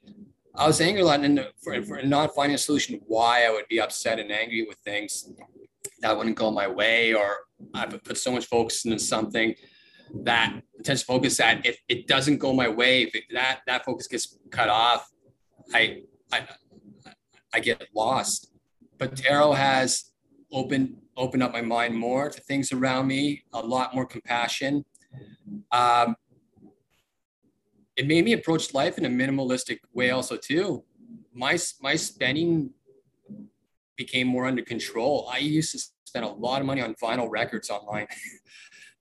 I 0.57 0.67
was 0.67 0.81
angry 0.81 1.03
a 1.03 1.05
lot 1.05 1.21
and 1.21 1.47
for, 1.63 1.83
for 1.83 2.03
not 2.03 2.35
finding 2.35 2.55
a 2.55 2.59
solution 2.59 3.01
why 3.07 3.45
I 3.45 3.51
would 3.51 3.69
be 3.69 3.81
upset 3.81 4.19
and 4.19 4.33
angry 4.33 4.65
with 4.67 4.79
things 4.79 5.29
that 6.01 6.17
wouldn't 6.17 6.37
go 6.37 6.51
my 6.51 6.67
way 6.67 7.15
or 7.15 7.37
I 7.75 7.87
put 7.87 8.17
so 8.17 8.33
much 8.33 8.47
focus 8.47 8.85
into 8.85 8.99
something 8.99 9.55
that 10.23 10.61
intense 10.77 11.03
focus 11.03 11.37
that 11.39 11.67
if 11.67 11.79
it 11.89 12.07
doesn't 12.07 12.39
go 12.39 12.53
my 12.53 12.69
way, 12.69 13.03
if 13.03 13.15
it, 13.15 13.25
that 13.33 13.61
that 13.67 13.85
focus 13.85 14.07
gets 14.07 14.39
cut 14.51 14.69
off, 14.69 15.11
I 15.75 16.03
I 16.33 16.47
I 17.53 17.61
get 17.61 17.83
lost. 17.95 18.53
But 18.99 19.17
tarot 19.17 19.53
has 19.53 20.13
opened 20.53 20.97
opened 21.17 21.43
up 21.43 21.53
my 21.53 21.63
mind 21.63 21.97
more 21.97 22.31
to 22.31 22.41
things 22.43 22.73
around 22.73 23.09
me, 23.09 23.43
a 23.53 23.61
lot 23.61 23.95
more 23.95 24.07
compassion. 24.07 24.85
Um, 25.73 26.17
it 27.97 28.07
made 28.07 28.25
me 28.25 28.33
approach 28.33 28.75
life 28.75 28.99
in 28.99 29.05
a 29.05 29.09
minimalistic 29.09 29.79
way 29.93 30.11
also 30.11 30.37
too. 30.37 30.85
My 31.33 31.59
my 31.81 31.97
spending 31.97 32.71
became 33.97 34.27
more 34.27 34.47
under 34.47 34.63
control. 34.63 35.29
I 35.33 35.39
used 35.39 35.73
to 35.73 35.79
spend 36.05 36.25
a 36.25 36.29
lot 36.29 36.61
of 36.61 36.67
money 36.67 36.83
on 36.83 36.95
vinyl 36.95 37.31
records 37.31 37.71
online. 37.71 38.07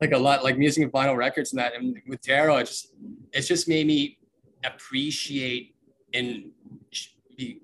like 0.02 0.12
a 0.12 0.18
lot 0.18 0.44
like 0.44 0.58
music 0.58 0.84
and 0.84 0.92
vinyl 0.92 1.16
records 1.16 1.52
and 1.52 1.60
that 1.60 1.74
and 1.74 2.02
with 2.08 2.22
tarot 2.22 2.58
it 2.58 2.66
just 2.66 2.94
it's 3.32 3.48
just 3.48 3.68
made 3.68 3.88
me 3.88 4.18
appreciate 4.64 5.76
and 6.14 6.52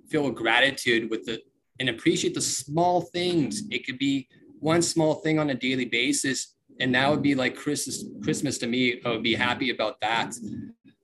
feel 0.07 0.29
gratitude 0.31 1.09
with 1.09 1.25
the 1.25 1.41
and 1.79 1.89
appreciate 1.89 2.33
the 2.33 2.41
small 2.41 3.01
things 3.01 3.63
it 3.69 3.85
could 3.85 3.97
be 3.97 4.27
one 4.59 4.81
small 4.81 5.15
thing 5.15 5.39
on 5.39 5.49
a 5.49 5.55
daily 5.55 5.85
basis 5.85 6.55
and 6.79 6.93
that 6.95 7.09
would 7.09 7.21
be 7.21 7.35
like 7.35 7.55
christmas 7.55 8.05
christmas 8.23 8.57
to 8.57 8.67
me 8.67 9.01
i 9.05 9.09
would 9.09 9.23
be 9.23 9.35
happy 9.35 9.69
about 9.69 9.99
that 9.99 10.33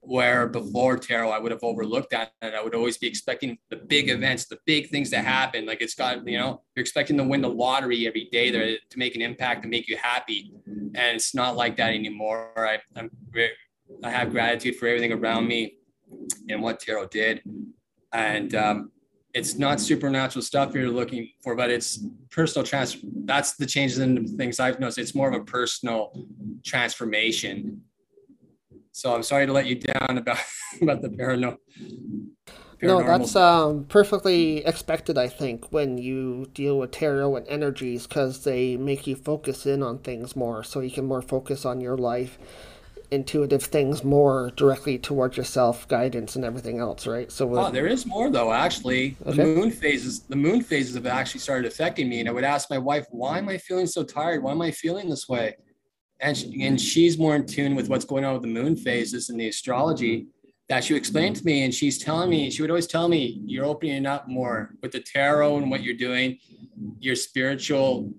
where 0.08 0.48
before 0.48 0.98
tarot 0.98 1.30
I 1.30 1.38
would 1.38 1.52
have 1.52 1.64
overlooked 1.64 2.12
that 2.12 2.32
and 2.42 2.56
I 2.56 2.64
would 2.64 2.74
always 2.74 2.98
be 2.98 3.08
expecting 3.08 3.58
the 3.70 3.76
big 3.76 4.10
events, 4.10 4.46
the 4.46 4.58
big 4.66 4.90
things 4.90 5.10
to 5.10 5.18
happen. 5.18 5.66
Like 5.66 5.82
it's 5.82 5.96
got, 5.96 6.26
you 6.26 6.38
know, 6.38 6.62
you're 6.76 6.82
expecting 6.82 7.18
to 7.18 7.26
win 7.26 7.42
the 7.42 7.50
lottery 7.50 8.08
every 8.08 8.30
day 8.32 8.50
there 8.50 8.78
to 8.90 9.00
make 9.00 9.16
an 9.16 9.22
impact 9.22 9.64
and 9.64 9.70
make 9.70 9.90
you 9.90 9.98
happy. 9.98 10.54
And 10.66 11.16
it's 11.18 11.36
not 11.36 11.58
like 11.58 11.76
that 11.78 11.94
anymore. 11.94 12.52
I, 12.56 12.80
I'm 12.96 13.12
I 14.04 14.10
have 14.10 14.32
gratitude 14.32 14.78
for 14.78 14.88
everything 14.88 15.12
around 15.12 15.46
me 15.48 15.74
and 16.50 16.62
what 16.62 16.80
tarot 16.80 17.08
did. 17.08 17.42
And 18.14 18.56
um, 18.56 18.92
it's 19.34 19.58
not 19.58 19.82
supernatural 19.82 20.42
stuff 20.42 20.74
you're 20.74 20.90
looking 20.90 21.30
for, 21.44 21.54
but 21.54 21.70
it's 21.70 22.00
personal 22.32 22.66
transfer. 22.66 23.06
That's 23.26 23.56
the 23.56 23.66
changes 23.66 24.00
in 24.00 24.38
things 24.38 24.62
I've 24.62 24.80
noticed. 24.80 25.00
It's 25.00 25.14
more 25.16 25.28
of 25.28 25.40
a 25.40 25.44
personal 25.44 26.28
transformation 26.64 27.82
so 28.98 29.14
I'm 29.14 29.22
sorry 29.22 29.46
to 29.46 29.54
let 29.54 29.68
you 29.68 29.76
down 29.76 30.18
about 30.18 30.40
about 30.82 31.02
the 31.04 31.10
paranormal. 31.10 31.58
No, 32.82 33.02
that's 33.02 33.36
um, 33.36 33.86
perfectly 33.86 34.64
expected, 34.66 35.18
I 35.18 35.28
think, 35.28 35.72
when 35.72 35.98
you 35.98 36.48
deal 36.54 36.78
with 36.78 36.92
tarot 36.92 37.36
and 37.36 37.48
energies, 37.48 38.06
because 38.06 38.44
they 38.44 38.78
make 38.78 39.08
you 39.08 39.16
focus 39.16 39.66
in 39.66 39.82
on 39.82 40.00
things 40.00 40.36
more, 40.36 40.64
so 40.64 40.80
you 40.80 40.92
can 40.92 41.06
more 41.06 41.24
focus 41.24 41.66
on 41.66 41.82
your 41.82 41.98
life, 41.98 42.38
intuitive 43.10 43.64
things 43.64 44.04
more 44.04 44.52
directly 44.56 45.00
towards 45.00 45.38
yourself, 45.38 45.88
guidance, 45.88 46.36
and 46.36 46.46
everything 46.46 46.78
else, 46.80 47.08
right? 47.08 47.32
So, 47.32 47.56
oh, 47.58 47.72
there 47.72 47.88
is 47.88 48.06
more 48.06 48.30
though. 48.30 48.52
Actually, 48.52 49.16
the 49.26 49.44
moon 49.44 49.72
phases, 49.72 50.22
the 50.22 50.36
moon 50.36 50.62
phases 50.62 50.96
have 50.96 51.08
actually 51.08 51.42
started 51.42 51.68
affecting 51.68 52.10
me, 52.10 52.20
and 52.20 52.30
I 52.30 52.32
would 52.32 52.44
ask 52.44 52.70
my 52.70 52.80
wife, 52.80 53.06
"Why 53.12 53.38
am 53.38 53.50
I 53.50 53.58
feeling 53.58 53.88
so 53.88 54.04
tired? 54.04 54.44
Why 54.44 54.52
am 54.52 54.62
I 54.62 54.72
feeling 54.72 55.10
this 55.10 55.28
way?" 55.28 55.56
And 56.20 56.36
she, 56.38 56.64
and 56.64 56.80
she's 56.80 57.18
more 57.18 57.36
in 57.36 57.46
tune 57.46 57.76
with 57.76 57.90
what's 57.90 58.06
going 58.06 58.26
on 58.26 58.34
with 58.34 58.42
the 58.42 58.48
moon 58.48 58.76
phases 58.76 59.30
and 59.30 59.40
the 59.40 59.48
astrology 59.48 60.28
that 60.70 60.84
she 60.84 60.96
explained 60.96 61.36
to 61.38 61.46
me. 61.46 61.64
And 61.64 61.74
she's 61.74 61.98
telling 61.98 62.30
me 62.30 62.50
she 62.50 62.62
would 62.62 62.72
always 62.72 62.88
tell 62.88 63.08
me 63.08 63.42
you're 63.46 63.66
opening 63.66 64.06
up 64.06 64.28
more 64.28 64.76
with 64.82 64.92
the 64.92 65.00
tarot 65.00 65.58
and 65.58 65.72
what 65.72 65.84
you're 65.84 65.96
doing. 65.96 66.40
You're 67.00 67.16
spiritual 67.16 68.14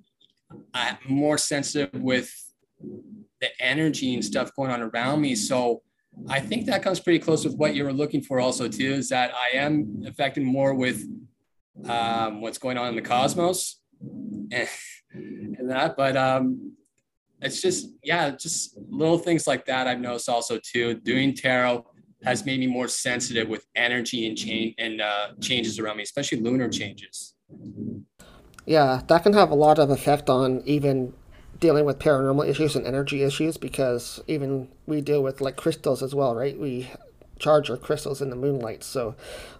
uh, 0.72 0.94
more 1.08 1.38
sensitive 1.38 1.90
with 1.94 2.32
the 3.40 3.48
energy 3.60 4.14
and 4.14 4.24
stuff 4.24 4.54
going 4.54 4.70
on 4.70 4.82
around 4.82 5.20
me. 5.20 5.34
So 5.34 5.82
i 6.28 6.40
think 6.40 6.66
that 6.66 6.82
comes 6.82 6.98
pretty 6.98 7.20
close 7.20 7.44
with 7.44 7.54
what 7.54 7.76
you 7.76 7.84
were 7.84 7.92
looking 7.92 8.20
for 8.20 8.40
also 8.40 8.66
too 8.66 8.90
is 8.94 9.08
that 9.08 9.30
i 9.36 9.56
am 9.56 10.02
affected 10.04 10.42
more 10.42 10.74
with 10.74 11.04
um, 11.86 12.40
what's 12.40 12.58
going 12.58 12.76
on 12.78 12.88
in 12.88 12.96
the 12.96 13.02
cosmos. 13.02 13.80
And, 14.00 14.68
and 15.12 15.70
that 15.70 15.96
but 15.96 16.16
um, 16.16 16.72
it's 17.40 17.60
just 17.60 17.88
yeah 18.02 18.30
just 18.30 18.76
little 18.88 19.18
things 19.18 19.46
like 19.46 19.64
that 19.66 19.86
i've 19.86 20.00
noticed 20.00 20.28
also 20.28 20.58
too. 20.58 20.94
Doing 20.94 21.34
tarot 21.34 21.86
has 22.24 22.44
made 22.44 22.58
me 22.60 22.66
more 22.66 22.88
sensitive 22.88 23.48
with 23.48 23.66
energy 23.76 24.26
and 24.26 24.36
change 24.36 24.74
and 24.78 25.00
uh, 25.00 25.28
changes 25.40 25.78
around 25.78 25.98
me 25.98 26.02
especially 26.02 26.40
lunar 26.40 26.68
changes. 26.68 27.34
Yeah 28.66 29.02
that 29.06 29.22
can 29.22 29.32
have 29.34 29.50
a 29.50 29.54
lot 29.54 29.78
of 29.78 29.90
effect 29.90 30.28
on 30.28 30.62
even 30.64 31.14
dealing 31.60 31.84
with 31.84 31.98
paranormal 31.98 32.48
issues 32.48 32.76
and 32.76 32.86
energy 32.86 33.22
issues 33.22 33.56
because 33.56 34.20
even 34.26 34.68
we 34.86 35.00
deal 35.00 35.22
with 35.22 35.40
like 35.40 35.56
crystals 35.56 36.02
as 36.02 36.14
well 36.14 36.34
right? 36.34 36.58
We 36.58 36.90
charge 37.38 37.70
our 37.70 37.76
crystals 37.76 38.20
in 38.20 38.30
the 38.30 38.36
moonlight 38.36 38.82
so 38.82 39.14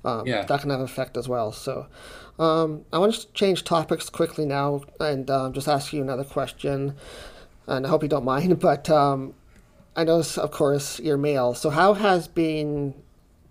um, 0.05 0.27
yeah. 0.27 0.45
that 0.45 0.61
can 0.61 0.71
have 0.71 0.81
effect 0.81 1.17
as 1.17 1.29
well. 1.29 1.53
So 1.53 1.87
um, 2.38 2.85
i 2.93 2.99
want 2.99 3.14
to 3.14 3.33
change 3.33 3.64
topics 3.64 4.09
quickly 4.09 4.47
now 4.47 4.83
and 5.01 5.31
um, 5.31 5.53
just 5.53 5.69
ask 5.69 5.93
you 5.93 6.03
another 6.03 6.25
question 6.25 6.95
and 7.68 7.87
I 7.87 7.88
hope 7.88 8.02
you 8.02 8.09
don't 8.09 8.24
mind. 8.24 8.59
But 8.68 8.90
um, 8.90 9.35
I 9.94 10.04
know, 10.04 10.18
of 10.20 10.50
course, 10.50 10.98
you're 11.00 11.16
male. 11.16 11.54
So 11.54 11.70
how 11.70 11.94
has 11.94 12.26
being 12.28 12.94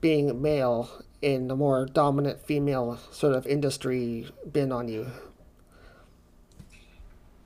being 0.01 0.41
male 0.41 0.89
in 1.21 1.47
the 1.47 1.55
more 1.55 1.85
dominant 1.85 2.39
female 2.45 2.99
sort 3.11 3.33
of 3.33 3.47
industry 3.47 4.27
been 4.51 4.71
on 4.71 4.87
you? 4.87 5.07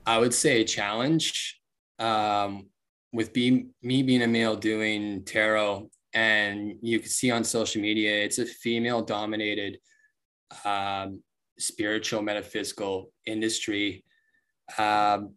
I 0.05 0.17
would 0.17 0.33
say 0.33 0.61
a 0.61 0.65
challenge. 0.65 1.59
Um, 1.99 2.67
with 3.13 3.33
being 3.33 3.71
me 3.83 4.03
being 4.03 4.21
a 4.21 4.27
male 4.27 4.55
doing 4.55 5.23
tarot, 5.25 5.89
and 6.13 6.75
you 6.81 6.99
can 6.99 7.09
see 7.09 7.29
on 7.31 7.43
social 7.43 7.81
media, 7.81 8.23
it's 8.23 8.39
a 8.39 8.45
female 8.45 9.01
dominated 9.01 9.77
um, 10.65 11.21
spiritual 11.59 12.21
metaphysical 12.21 13.11
industry. 13.25 14.03
Um, 14.77 15.35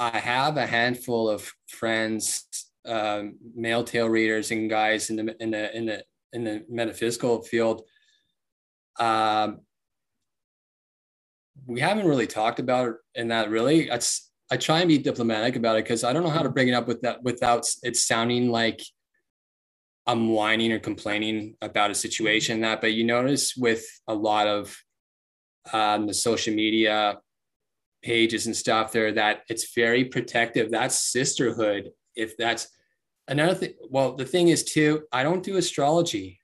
I 0.00 0.18
have 0.18 0.56
a 0.56 0.66
handful 0.66 1.28
of 1.28 1.52
friends, 1.68 2.46
um, 2.86 3.34
male 3.54 3.84
tail 3.84 4.08
readers, 4.08 4.50
and 4.50 4.70
guys 4.70 5.10
in 5.10 5.16
the 5.16 5.36
in 5.40 5.50
the 5.50 5.76
in 5.76 5.84
the 5.84 6.04
in 6.32 6.44
the 6.44 6.64
metaphysical 6.70 7.42
field. 7.42 7.82
Um, 8.98 9.60
we 11.66 11.80
haven't 11.80 12.08
really 12.08 12.26
talked 12.26 12.60
about 12.60 12.88
it 12.88 12.94
in 13.14 13.28
that 13.28 13.50
really. 13.50 13.90
It's, 13.90 14.30
I 14.50 14.56
try 14.56 14.80
and 14.80 14.88
be 14.88 14.96
diplomatic 14.96 15.56
about 15.56 15.76
it 15.76 15.84
because 15.84 16.02
I 16.02 16.14
don't 16.14 16.22
know 16.22 16.30
how 16.30 16.42
to 16.42 16.48
bring 16.48 16.68
it 16.68 16.72
up 16.72 16.88
with 16.88 17.02
that 17.02 17.22
without 17.22 17.66
it 17.82 17.94
sounding 17.94 18.50
like 18.50 18.80
I'm 20.06 20.30
whining 20.30 20.72
or 20.72 20.78
complaining 20.78 21.56
about 21.60 21.90
a 21.90 21.94
situation. 21.94 22.62
That, 22.62 22.80
but 22.80 22.94
you 22.94 23.04
notice 23.04 23.54
with 23.54 23.84
a 24.08 24.14
lot 24.14 24.46
of 24.46 24.74
um, 25.74 26.06
the 26.06 26.14
social 26.14 26.54
media 26.54 27.18
pages 28.02 28.46
and 28.46 28.56
stuff 28.56 28.92
there 28.92 29.12
that 29.12 29.42
it's 29.48 29.74
very 29.74 30.04
protective. 30.04 30.70
That's 30.70 31.12
sisterhood. 31.12 31.90
If 32.16 32.36
that's 32.36 32.68
another 33.28 33.54
thing, 33.54 33.74
well, 33.88 34.14
the 34.14 34.24
thing 34.24 34.48
is 34.48 34.64
too, 34.64 35.04
I 35.12 35.22
don't 35.22 35.42
do 35.42 35.56
astrology. 35.56 36.40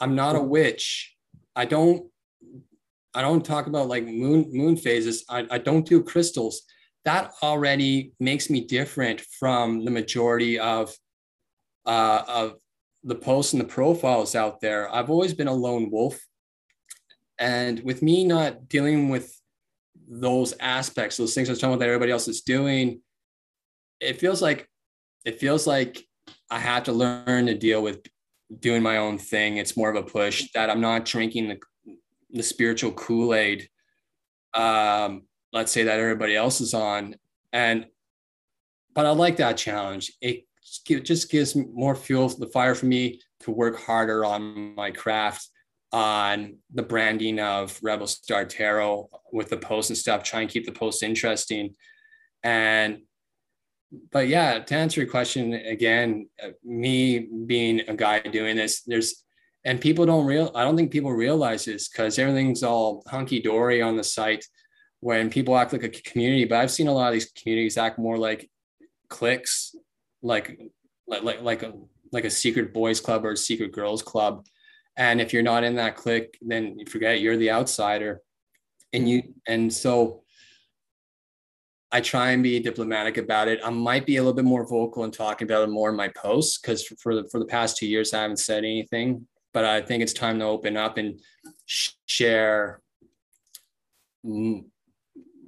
I'm 0.00 0.14
not 0.14 0.36
a 0.36 0.42
witch. 0.42 1.14
I 1.56 1.64
don't 1.64 2.10
I 3.14 3.22
don't 3.22 3.44
talk 3.44 3.66
about 3.66 3.88
like 3.88 4.04
moon 4.04 4.48
moon 4.52 4.76
phases. 4.76 5.24
I, 5.28 5.46
I 5.50 5.58
don't 5.58 5.86
do 5.86 6.02
crystals. 6.02 6.62
That 7.04 7.32
already 7.42 8.12
makes 8.20 8.50
me 8.50 8.64
different 8.64 9.20
from 9.20 9.84
the 9.84 9.90
majority 9.90 10.58
of 10.58 10.94
uh, 11.86 12.22
of 12.28 12.56
the 13.02 13.14
posts 13.14 13.54
and 13.54 13.62
the 13.62 13.66
profiles 13.66 14.34
out 14.34 14.60
there. 14.60 14.94
I've 14.94 15.10
always 15.10 15.34
been 15.34 15.48
a 15.48 15.54
lone 15.54 15.90
wolf. 15.90 16.20
And 17.38 17.80
with 17.84 18.02
me 18.02 18.24
not 18.24 18.68
dealing 18.68 19.08
with 19.08 19.37
those 20.08 20.54
aspects, 20.60 21.16
those 21.16 21.34
things 21.34 21.48
I 21.48 21.52
was 21.52 21.60
talking 21.60 21.74
about 21.74 21.80
that 21.80 21.88
everybody 21.88 22.12
else 22.12 22.28
is 22.28 22.40
doing, 22.40 23.00
it 24.00 24.18
feels 24.18 24.40
like 24.40 24.68
it 25.24 25.38
feels 25.38 25.66
like 25.66 26.04
I 26.50 26.58
have 26.58 26.84
to 26.84 26.92
learn 26.92 27.46
to 27.46 27.54
deal 27.54 27.82
with 27.82 28.00
doing 28.60 28.82
my 28.82 28.96
own 28.96 29.18
thing. 29.18 29.58
It's 29.58 29.76
more 29.76 29.90
of 29.90 29.96
a 29.96 30.02
push 30.02 30.48
that 30.54 30.70
I'm 30.70 30.80
not 30.80 31.04
drinking 31.04 31.48
the 31.48 31.58
the 32.30 32.42
spiritual 32.42 32.92
Kool-Aid. 32.92 33.68
Um, 34.54 35.22
let's 35.52 35.72
say 35.72 35.84
that 35.84 35.98
everybody 35.98 36.36
else 36.36 36.60
is 36.60 36.74
on. 36.74 37.16
And 37.52 37.86
but 38.94 39.06
I 39.06 39.10
like 39.10 39.36
that 39.36 39.56
challenge. 39.56 40.12
It 40.20 40.44
just 40.62 41.30
gives 41.30 41.56
more 41.56 41.94
fuel 41.94 42.28
the 42.28 42.46
fire 42.46 42.74
for 42.74 42.86
me 42.86 43.20
to 43.40 43.50
work 43.50 43.78
harder 43.78 44.24
on 44.24 44.74
my 44.74 44.90
craft 44.90 45.48
on 45.92 46.56
the 46.72 46.82
branding 46.82 47.40
of 47.40 47.78
Rebel 47.82 48.06
Star 48.06 48.44
Tarot 48.44 49.08
with 49.32 49.48
the 49.48 49.56
posts 49.56 49.90
and 49.90 49.96
stuff, 49.96 50.22
try 50.22 50.40
and 50.40 50.50
keep 50.50 50.66
the 50.66 50.72
posts 50.72 51.02
interesting. 51.02 51.74
And 52.42 53.02
but 54.12 54.28
yeah, 54.28 54.58
to 54.58 54.74
answer 54.74 55.00
your 55.00 55.10
question 55.10 55.54
again, 55.54 56.28
me 56.62 57.20
being 57.46 57.80
a 57.88 57.94
guy 57.94 58.20
doing 58.20 58.56
this, 58.56 58.82
there's 58.82 59.24
and 59.64 59.80
people 59.80 60.06
don't 60.06 60.26
real 60.26 60.52
I 60.54 60.62
don't 60.62 60.76
think 60.76 60.90
people 60.90 61.12
realize 61.12 61.64
this 61.64 61.88
because 61.88 62.18
everything's 62.18 62.62
all 62.62 63.02
hunky 63.06 63.40
dory 63.40 63.82
on 63.82 63.96
the 63.96 64.04
site 64.04 64.44
when 65.00 65.30
people 65.30 65.56
act 65.56 65.72
like 65.72 65.84
a 65.84 65.88
community. 65.88 66.44
But 66.44 66.58
I've 66.58 66.70
seen 66.70 66.88
a 66.88 66.92
lot 66.92 67.08
of 67.08 67.14
these 67.14 67.32
communities 67.32 67.78
act 67.78 67.98
more 67.98 68.18
like 68.18 68.50
cliques, 69.08 69.74
like 70.22 70.60
like 71.06 71.22
like 71.22 71.42
like 71.42 71.62
a 71.62 71.72
like 72.12 72.24
a 72.24 72.30
secret 72.30 72.72
boys 72.72 73.00
club 73.00 73.24
or 73.24 73.32
a 73.32 73.36
secret 73.36 73.72
girls 73.72 74.02
club. 74.02 74.46
And 74.98 75.20
if 75.20 75.32
you're 75.32 75.44
not 75.44 75.62
in 75.62 75.76
that 75.76 75.96
clique, 75.96 76.36
then 76.42 76.76
you 76.78 76.84
forget 76.84 77.20
you're 77.20 77.36
the 77.36 77.52
outsider. 77.52 78.20
And 78.92 79.08
you 79.08 79.22
and 79.46 79.72
so 79.72 80.24
I 81.90 82.00
try 82.00 82.32
and 82.32 82.42
be 82.42 82.60
diplomatic 82.60 83.16
about 83.16 83.48
it. 83.48 83.60
I 83.64 83.70
might 83.70 84.04
be 84.04 84.16
a 84.16 84.20
little 84.20 84.34
bit 84.34 84.44
more 84.44 84.66
vocal 84.66 85.04
and 85.04 85.12
talking 85.12 85.46
about 85.46 85.62
it 85.62 85.70
more 85.70 85.88
in 85.88 85.96
my 85.96 86.08
posts 86.08 86.58
because 86.58 86.82
for 87.00 87.14
the 87.14 87.28
for 87.30 87.38
the 87.38 87.46
past 87.46 87.76
two 87.76 87.86
years 87.86 88.12
I 88.12 88.22
haven't 88.22 88.38
said 88.38 88.58
anything. 88.58 89.26
But 89.54 89.64
I 89.64 89.80
think 89.80 90.02
it's 90.02 90.12
time 90.12 90.40
to 90.40 90.44
open 90.44 90.76
up 90.76 90.98
and 90.98 91.20
sh- 91.64 91.92
share 92.04 92.82
m- 94.24 94.66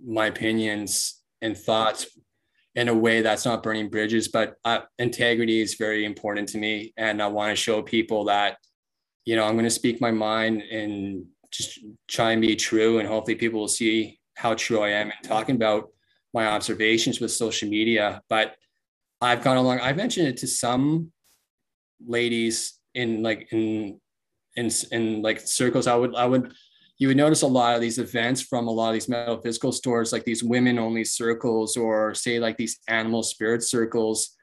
my 0.06 0.26
opinions 0.26 1.20
and 1.42 1.56
thoughts 1.56 2.06
in 2.74 2.88
a 2.88 2.94
way 2.94 3.20
that's 3.20 3.44
not 3.44 3.62
burning 3.62 3.90
bridges. 3.90 4.28
But 4.28 4.54
uh, 4.64 4.80
integrity 4.98 5.60
is 5.60 5.74
very 5.74 6.04
important 6.04 6.48
to 6.50 6.58
me, 6.58 6.94
and 6.96 7.20
I 7.20 7.26
want 7.26 7.50
to 7.50 7.56
show 7.56 7.82
people 7.82 8.24
that 8.24 8.56
you 9.24 9.36
know 9.36 9.44
I'm 9.44 9.54
going 9.54 9.64
to 9.64 9.70
speak 9.70 10.00
my 10.00 10.10
mind 10.10 10.62
and 10.62 11.24
just 11.50 11.80
try 12.08 12.32
and 12.32 12.40
be 12.40 12.56
true, 12.56 12.98
and 12.98 13.08
hopefully 13.08 13.34
people 13.34 13.60
will 13.60 13.68
see 13.68 14.18
how 14.34 14.54
true 14.54 14.80
I 14.80 14.90
am 14.90 15.08
in 15.08 15.28
talking 15.28 15.56
about 15.56 15.88
my 16.32 16.46
observations 16.46 17.20
with 17.20 17.32
social 17.32 17.68
media, 17.68 18.22
but 18.28 18.56
I've 19.20 19.42
gone 19.42 19.56
along. 19.56 19.80
I've 19.80 19.96
mentioned 19.96 20.28
it 20.28 20.38
to 20.38 20.46
some 20.46 21.12
ladies 22.06 22.78
in 22.94 23.22
like 23.22 23.48
in 23.52 24.00
in 24.56 24.70
in 24.92 25.22
like 25.22 25.40
circles. 25.40 25.86
I 25.86 25.94
would 25.94 26.14
I 26.14 26.26
would 26.26 26.52
you 26.98 27.08
would 27.08 27.16
notice 27.16 27.42
a 27.42 27.46
lot 27.46 27.74
of 27.74 27.80
these 27.80 27.98
events 27.98 28.42
from 28.42 28.68
a 28.68 28.70
lot 28.70 28.88
of 28.88 28.94
these 28.94 29.08
metaphysical 29.08 29.72
stores, 29.72 30.12
like 30.12 30.24
these 30.24 30.44
women 30.44 30.78
only 30.78 31.04
circles, 31.04 31.76
or 31.76 32.14
say 32.14 32.38
like 32.38 32.56
these 32.56 32.78
animal 32.88 33.22
spirit 33.22 33.62
circles. 33.62 34.36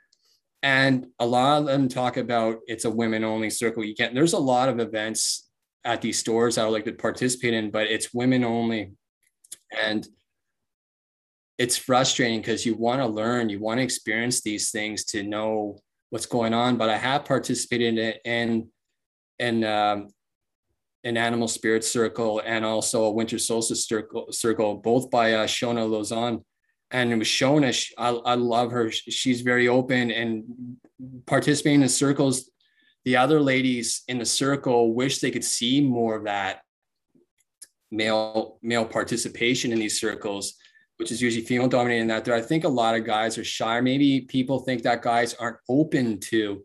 And 0.67 1.07
a 1.17 1.25
lot 1.25 1.61
of 1.61 1.65
them 1.65 1.87
talk 1.87 2.17
about 2.17 2.57
it's 2.67 2.83
a 2.83 2.89
women 2.89 3.23
only 3.23 3.49
circle. 3.49 3.85
You 3.85 3.95
can't, 3.95 4.13
there's 4.13 4.33
a 4.33 4.37
lot 4.37 4.67
of 4.67 4.81
events 4.81 5.49
at 5.85 6.01
these 6.01 6.19
stores 6.19 6.55
that 6.55 6.63
I 6.63 6.65
would 6.65 6.73
like 6.73 6.83
to 6.83 6.91
participate 6.91 7.53
in, 7.53 7.71
but 7.71 7.87
it's 7.87 8.13
women 8.13 8.43
only. 8.43 8.91
And 9.81 10.05
it's 11.57 11.77
frustrating 11.77 12.41
because 12.41 12.65
you 12.65 12.75
want 12.75 12.99
to 13.01 13.07
learn, 13.07 13.47
you 13.47 13.61
want 13.61 13.77
to 13.77 13.83
experience 13.83 14.41
these 14.41 14.69
things 14.69 15.05
to 15.05 15.23
know 15.23 15.79
what's 16.09 16.25
going 16.25 16.53
on. 16.53 16.75
But 16.75 16.89
I 16.89 16.97
have 16.97 17.23
participated 17.23 18.19
in 18.25 18.69
in 19.39 19.63
um, 19.63 20.09
an 21.05 21.15
animal 21.15 21.47
spirit 21.47 21.85
circle 21.85 22.41
and 22.45 22.65
also 22.65 23.05
a 23.05 23.11
winter 23.11 23.39
solstice 23.39 23.85
circle, 23.85 24.33
circle 24.33 24.75
both 24.75 25.09
by 25.09 25.31
uh, 25.31 25.47
Shona 25.47 25.87
Lozon. 25.87 26.43
And 26.91 27.11
it 27.11 27.17
was 27.17 27.27
Shona. 27.27 27.91
I, 27.97 28.09
I 28.09 28.35
love 28.35 28.71
her. 28.71 28.91
She's 28.91 29.41
very 29.41 29.67
open 29.67 30.11
and 30.11 30.77
participating 31.25 31.81
in 31.81 31.89
circles. 31.89 32.49
The 33.03 33.17
other 33.17 33.41
ladies 33.41 34.03
in 34.07 34.19
the 34.19 34.25
circle 34.25 34.93
wish 34.93 35.19
they 35.19 35.31
could 35.31 35.43
see 35.43 35.81
more 35.81 36.15
of 36.15 36.25
that 36.25 36.61
male 37.89 38.59
male 38.61 38.83
participation 38.83 39.71
in 39.71 39.79
these 39.79 39.97
circles 39.97 40.55
which 40.97 41.11
is 41.11 41.21
usually 41.21 41.45
female 41.45 41.67
dominated 41.67 42.01
in 42.01 42.07
that 42.07 42.25
there. 42.25 42.35
I 42.35 42.41
think 42.41 42.63
a 42.63 42.69
lot 42.69 42.95
of 42.95 43.05
guys 43.05 43.37
are 43.37 43.43
shy. 43.43 43.79
Maybe 43.81 44.21
people 44.21 44.59
think 44.59 44.81
that 44.83 45.01
guys 45.01 45.33
aren't 45.35 45.57
open 45.69 46.19
to 46.21 46.63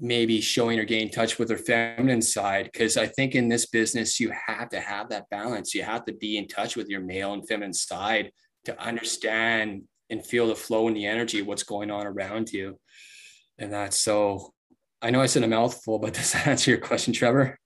maybe 0.00 0.40
showing 0.40 0.78
or 0.78 0.84
getting 0.84 1.10
touch 1.10 1.38
with 1.38 1.48
their 1.48 1.58
feminine 1.58 2.22
side. 2.22 2.70
Cause 2.72 2.96
I 2.96 3.06
think 3.06 3.34
in 3.34 3.48
this 3.48 3.66
business, 3.66 4.18
you 4.18 4.32
have 4.46 4.70
to 4.70 4.80
have 4.80 5.10
that 5.10 5.28
balance. 5.30 5.74
You 5.74 5.82
have 5.82 6.06
to 6.06 6.14
be 6.14 6.38
in 6.38 6.48
touch 6.48 6.74
with 6.74 6.88
your 6.88 7.02
male 7.02 7.34
and 7.34 7.46
feminine 7.46 7.74
side 7.74 8.32
to 8.64 8.80
understand 8.80 9.82
and 10.10 10.24
feel 10.24 10.46
the 10.46 10.54
flow 10.54 10.88
and 10.88 10.96
the 10.96 11.06
energy 11.06 11.40
of 11.40 11.46
what's 11.46 11.62
going 11.62 11.90
on 11.90 12.06
around 12.06 12.52
you. 12.52 12.78
And 13.58 13.72
that's 13.72 13.98
so 13.98 14.52
I 15.04 15.10
know 15.10 15.20
I 15.20 15.26
said 15.26 15.42
a 15.42 15.48
mouthful, 15.48 15.98
but 15.98 16.14
does 16.14 16.32
that 16.32 16.46
answer 16.46 16.70
your 16.70 16.80
question, 16.80 17.12
Trevor? 17.12 17.58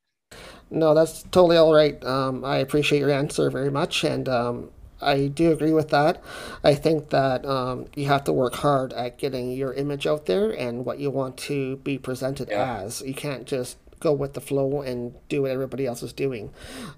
No, 0.70 0.92
that's 0.92 1.22
totally 1.24 1.56
all 1.56 1.72
right. 1.72 2.02
Um, 2.04 2.44
I 2.44 2.58
appreciate 2.58 2.98
your 2.98 3.11
answer 3.11 3.48
very 3.50 3.70
much. 3.70 4.04
And 4.04 4.28
um, 4.28 4.70
I 5.00 5.28
do 5.28 5.52
agree 5.52 5.72
with 5.72 5.88
that. 5.90 6.22
I 6.62 6.74
think 6.74 7.11
that 7.11 7.46
um, 7.46 7.87
you 7.94 8.06
have 8.06 8.24
to 8.24 8.32
work 8.32 8.56
hard 8.56 8.92
at 8.92 9.18
getting 9.18 9.52
your 9.52 9.72
image 9.72 10.06
out 10.06 10.26
there 10.26 10.50
and 10.50 10.84
what 10.84 10.98
you 10.98 11.11
want 11.11 11.37
to 11.38 11.76
be 11.76 11.96
presented 11.96 12.48
yeah. 12.50 12.80
as. 12.80 13.00
You 13.00 13.14
can't 13.14 13.46
just 13.46 13.78
go 14.00 14.12
with 14.12 14.34
the 14.34 14.40
flow 14.40 14.80
and 14.82 15.14
do 15.28 15.42
what 15.42 15.50
everybody 15.50 15.87
else 15.87 16.02
is 16.02 16.12
doing. 16.12 16.50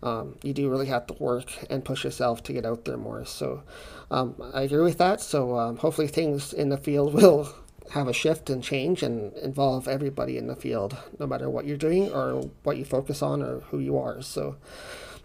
Um, 0.02 0.36
you 0.42 0.52
do 0.52 0.68
really 0.70 0.86
have 0.86 1.06
to 1.08 1.14
work 1.14 1.52
and 1.68 1.84
push 1.84 2.04
yourself 2.04 2.42
to 2.44 2.52
get 2.52 2.66
out 2.66 2.84
there 2.84 2.96
more. 2.96 3.24
So 3.24 3.62
um, 4.10 4.34
I 4.54 4.62
agree 4.62 4.82
with 4.82 4.98
that. 4.98 5.20
So 5.20 5.58
um, 5.58 5.76
hopefully 5.76 6.08
things 6.08 6.52
in 6.52 6.68
the 6.68 6.76
field 6.76 7.14
will 7.20 7.54
have 7.90 8.08
a 8.08 8.12
shift 8.12 8.50
and 8.50 8.62
change 8.62 9.02
and 9.02 9.32
involve 9.38 9.88
everybody 9.88 10.36
in 10.36 10.46
the 10.46 10.54
field, 10.54 10.96
no 11.18 11.26
matter 11.26 11.50
what 11.50 11.64
you're 11.66 11.76
doing 11.76 12.10
or 12.12 12.42
what 12.62 12.76
you 12.76 12.84
focus 12.84 13.22
on 13.22 13.42
or 13.42 13.60
who 13.70 13.78
you 13.78 13.98
are. 13.98 14.22
So 14.22 14.56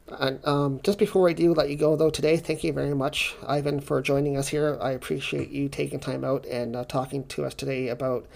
and 0.07 0.45
um, 0.45 0.79
just 0.83 0.99
before 0.99 1.27
I 1.27 1.33
do 1.33 1.53
let 1.53 1.69
you 1.69 1.75
go, 1.75 1.95
though, 1.95 2.11
today, 2.11 2.37
thank 2.37 2.63
you 2.63 2.71
very 2.71 2.93
much, 2.93 3.35
Ivan, 3.47 3.79
for 3.79 4.01
joining 4.03 4.37
us 4.37 4.49
here. 4.49 4.77
I 4.79 4.91
appreciate 4.91 5.49
you 5.49 5.67
taking 5.67 5.99
time 5.99 6.23
out 6.23 6.45
and 6.45 6.75
uh, 6.75 6.85
talking 6.85 7.25
to 7.27 7.43
us 7.43 7.55
today 7.55 7.87
about 7.87 8.27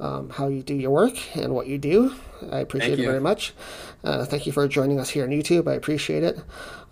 um, 0.00 0.30
how 0.30 0.48
you 0.48 0.62
do 0.62 0.74
your 0.74 0.90
work 0.90 1.14
and 1.36 1.54
what 1.54 1.68
you 1.68 1.78
do. 1.78 2.14
I 2.50 2.58
appreciate 2.58 2.90
thank 2.90 2.98
it 2.98 3.02
you. 3.02 3.08
very 3.08 3.20
much. 3.20 3.54
Uh, 4.02 4.24
thank 4.24 4.46
you 4.46 4.52
for 4.52 4.66
joining 4.66 4.98
us 4.98 5.10
here 5.10 5.22
on 5.22 5.30
YouTube. 5.30 5.68
I 5.68 5.74
appreciate 5.74 6.24
it. 6.24 6.40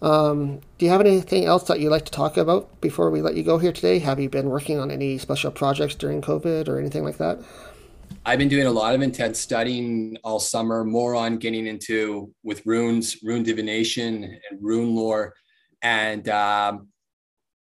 Um, 0.00 0.60
do 0.78 0.86
you 0.86 0.92
have 0.92 1.00
anything 1.00 1.44
else 1.44 1.64
that 1.64 1.80
you'd 1.80 1.90
like 1.90 2.04
to 2.04 2.12
talk 2.12 2.36
about 2.36 2.80
before 2.80 3.10
we 3.10 3.22
let 3.22 3.34
you 3.34 3.42
go 3.42 3.58
here 3.58 3.72
today? 3.72 3.98
Have 3.98 4.20
you 4.20 4.28
been 4.28 4.48
working 4.48 4.78
on 4.78 4.92
any 4.92 5.18
special 5.18 5.50
projects 5.50 5.96
during 5.96 6.22
COVID 6.22 6.68
or 6.68 6.78
anything 6.78 7.02
like 7.04 7.18
that? 7.18 7.40
I've 8.24 8.38
been 8.38 8.48
doing 8.48 8.66
a 8.66 8.70
lot 8.70 8.94
of 8.94 9.00
intense 9.00 9.40
studying 9.40 10.16
all 10.22 10.38
summer, 10.38 10.84
more 10.84 11.14
on 11.14 11.38
getting 11.38 11.66
into 11.66 12.32
with 12.42 12.64
runes, 12.66 13.16
rune 13.22 13.42
divination, 13.42 14.24
and 14.24 14.58
rune 14.60 14.94
lore, 14.94 15.34
and 15.80 16.28
um, 16.28 16.88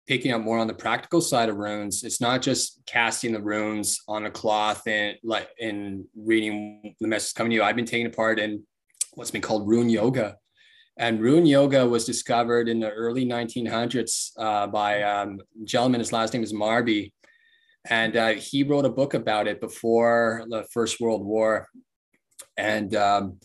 picking 0.07 0.33
up 0.33 0.41
more 0.41 0.57
on 0.57 0.67
the 0.67 0.73
practical 0.73 1.21
side 1.21 1.47
of 1.47 1.55
runes. 1.55 2.03
It's 2.03 2.19
not 2.19 2.41
just 2.41 2.81
casting 2.85 3.31
the 3.31 3.41
runes 3.41 4.01
on 4.09 4.25
a 4.25 4.31
cloth 4.31 4.85
and 4.87 5.15
like 5.23 5.49
and 5.59 6.03
reading 6.15 6.95
the 6.99 7.07
message 7.07 7.33
coming 7.33 7.51
to 7.51 7.55
you. 7.55 7.63
I've 7.63 7.77
been 7.77 7.85
taking 7.85 8.11
part 8.11 8.37
in 8.37 8.61
what's 9.13 9.31
been 9.31 9.41
called 9.41 9.69
rune 9.69 9.89
yoga, 9.89 10.35
and 10.97 11.21
rune 11.21 11.45
yoga 11.45 11.87
was 11.87 12.05
discovered 12.05 12.67
in 12.67 12.81
the 12.81 12.89
early 12.89 13.25
1900s 13.25 14.31
uh, 14.37 14.67
by 14.67 15.01
um, 15.01 15.39
a 15.61 15.65
gentleman. 15.65 16.01
His 16.01 16.11
last 16.11 16.33
name 16.33 16.43
is 16.43 16.51
Marby 16.51 17.13
and 17.89 18.15
uh, 18.15 18.29
he 18.33 18.63
wrote 18.63 18.85
a 18.85 18.89
book 18.89 19.13
about 19.13 19.47
it 19.47 19.59
before 19.59 20.45
the 20.49 20.65
First 20.71 20.99
World 20.99 21.25
War, 21.25 21.67
and 22.57 22.95
um, 22.95 23.39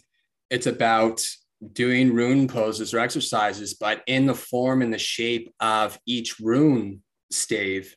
it's 0.50 0.66
about 0.66 1.26
doing 1.72 2.12
rune 2.12 2.48
poses 2.48 2.92
or 2.92 2.98
exercises, 2.98 3.74
but 3.74 4.02
in 4.06 4.26
the 4.26 4.34
form 4.34 4.82
and 4.82 4.92
the 4.92 4.98
shape 4.98 5.52
of 5.60 5.98
each 6.06 6.38
rune 6.38 7.02
stave, 7.30 7.96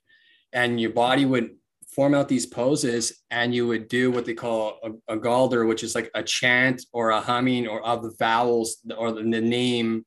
and 0.53 0.79
your 0.79 0.91
body 0.91 1.25
would 1.25 1.51
form 1.93 2.13
out 2.13 2.29
these 2.29 2.45
poses, 2.45 3.21
and 3.31 3.53
you 3.53 3.67
would 3.67 3.87
do 3.87 4.11
what 4.11 4.25
they 4.25 4.33
call 4.33 4.79
a, 4.83 5.15
a 5.15 5.19
galdr, 5.19 5.67
which 5.67 5.83
is 5.83 5.95
like 5.95 6.09
a 6.15 6.23
chant 6.23 6.85
or 6.93 7.09
a 7.09 7.19
humming 7.19 7.67
or 7.67 7.81
of 7.83 8.03
the 8.03 8.13
vowels 8.17 8.77
or 8.97 9.11
the 9.11 9.23
name 9.23 10.05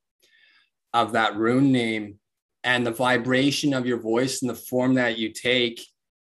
of 0.94 1.12
that 1.12 1.36
rune 1.36 1.72
name. 1.72 2.18
And 2.64 2.86
the 2.86 2.92
vibration 2.92 3.74
of 3.74 3.86
your 3.86 3.98
voice 3.98 4.40
and 4.40 4.48
the 4.48 4.54
form 4.54 4.94
that 4.94 5.18
you 5.18 5.32
take 5.32 5.84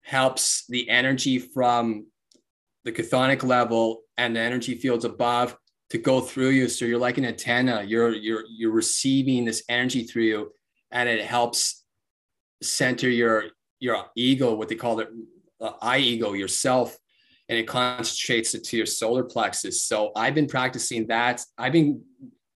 helps 0.10 0.66
the 0.70 0.90
energy 0.90 1.38
from 1.38 2.08
the 2.84 2.92
chthonic 2.92 3.44
level 3.44 4.02
and 4.18 4.36
the 4.36 4.40
energy 4.40 4.74
fields 4.74 5.06
above 5.06 5.56
to 5.92 6.00
go 6.00 6.20
through 6.20 6.50
you. 6.50 6.68
So 6.68 6.86
you're 6.86 6.98
like 6.98 7.20
an 7.20 7.26
antenna. 7.26 7.84
You're 7.84 8.14
you're 8.14 8.44
you're 8.50 8.72
receiving 8.72 9.46
this 9.46 9.64
energy 9.70 10.04
through 10.04 10.24
you, 10.24 10.52
and 10.92 11.08
it 11.08 11.24
helps 11.24 11.86
center 12.64 13.10
your 13.10 13.44
your 13.80 14.06
ego, 14.16 14.56
what 14.56 14.68
they 14.68 14.76
call 14.76 15.00
it, 15.00 15.10
uh, 15.62 15.74
I 15.82 16.00
ego, 16.00 16.34
yourself, 16.34 16.98
and 17.48 17.58
it 17.58 17.68
concentrates 17.68 18.56
it 18.56 18.64
to 18.66 18.78
your 18.78 18.88
solar 18.88 19.24
plexus. 19.24 19.84
So 19.84 20.12
I've 20.16 20.36
been 20.36 20.48
practicing 20.48 21.08
that. 21.08 21.42
I've 21.58 21.74
been 21.74 22.02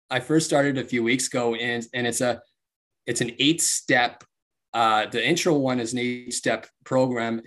I 0.09 0.19
first 0.19 0.47
started 0.47 0.79
a 0.79 0.83
few 0.83 1.03
weeks 1.03 1.27
ago, 1.27 1.53
and 1.53 1.85
and 1.93 2.07
it's 2.07 2.21
a 2.21 2.41
it's 3.05 3.21
an 3.21 3.31
eight 3.37 3.61
step 3.61 4.23
uh, 4.73 5.05
the 5.07 5.25
intro 5.25 5.53
one 5.53 5.79
is 5.79 5.93
an 5.93 5.99
eight 5.99 6.33
step 6.33 6.67
program, 6.83 7.41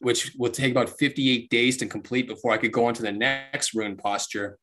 which 0.00 0.34
will 0.38 0.50
take 0.50 0.72
about 0.72 0.88
58 0.88 1.50
days 1.50 1.76
to 1.78 1.86
complete 1.86 2.26
before 2.26 2.52
I 2.52 2.58
could 2.58 2.72
go 2.72 2.86
on 2.86 2.94
to 2.94 3.02
the 3.02 3.12
next 3.12 3.74
rune 3.74 3.96
posture. 3.96 4.58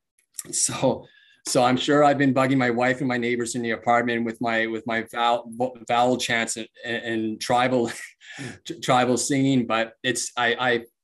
So 0.51 1.05
so 1.47 1.63
I'm 1.63 1.77
sure 1.77 2.03
I've 2.03 2.19
been 2.19 2.33
bugging 2.33 2.57
my 2.57 2.69
wife 2.69 2.99
and 2.99 3.07
my 3.07 3.17
neighbors 3.17 3.55
in 3.55 3.63
the 3.63 3.71
apartment 3.71 4.25
with 4.25 4.39
my 4.41 4.67
with 4.67 4.85
my 4.85 5.05
vowel, 5.11 5.51
vowel 5.87 6.17
chants 6.17 6.57
and, 6.57 6.67
and 6.85 7.41
tribal 7.41 7.91
tribal 8.83 9.17
singing. 9.17 9.65
But 9.65 9.93
it's 10.03 10.31
I 10.37 10.55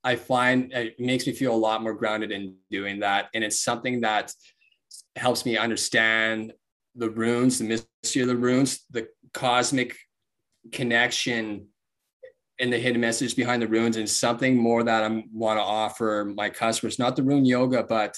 I 0.04 0.12
I 0.12 0.16
find 0.16 0.72
it 0.72 0.98
makes 1.00 1.26
me 1.26 1.32
feel 1.32 1.54
a 1.54 1.56
lot 1.56 1.82
more 1.82 1.92
grounded 1.92 2.30
in 2.30 2.54
doing 2.70 3.00
that, 3.00 3.28
and 3.34 3.42
it's 3.42 3.60
something 3.60 4.02
that 4.02 4.32
helps 5.16 5.44
me 5.44 5.56
understand 5.56 6.52
the 6.94 7.10
runes, 7.10 7.58
the 7.58 7.64
mystery 7.64 8.22
of 8.22 8.28
the 8.28 8.36
runes, 8.36 8.84
the 8.90 9.08
cosmic 9.32 9.96
connection 10.72 11.66
and 12.60 12.72
the 12.72 12.78
hidden 12.78 13.00
message 13.00 13.36
behind 13.36 13.62
the 13.62 13.68
runes 13.68 13.96
and 13.96 14.08
something 14.08 14.56
more 14.56 14.82
that 14.82 15.04
I 15.04 15.24
want 15.32 15.58
to 15.58 15.62
offer 15.62 16.32
my 16.36 16.50
customers, 16.50 16.98
not 16.98 17.14
the 17.14 17.22
rune 17.22 17.44
yoga, 17.44 17.84
but 17.84 18.16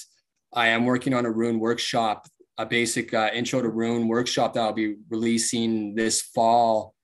I 0.52 0.68
am 0.68 0.84
working 0.84 1.14
on 1.14 1.26
a 1.26 1.30
rune 1.30 1.58
workshop, 1.60 2.26
a 2.56 2.64
basic 2.64 3.12
uh, 3.12 3.30
intro 3.34 3.60
to 3.60 3.68
rune 3.68 4.08
workshop 4.08 4.54
that 4.54 4.60
I'll 4.60 4.72
be 4.72 4.96
releasing 5.10 5.94
this 5.94 6.22
fall, 6.22 6.94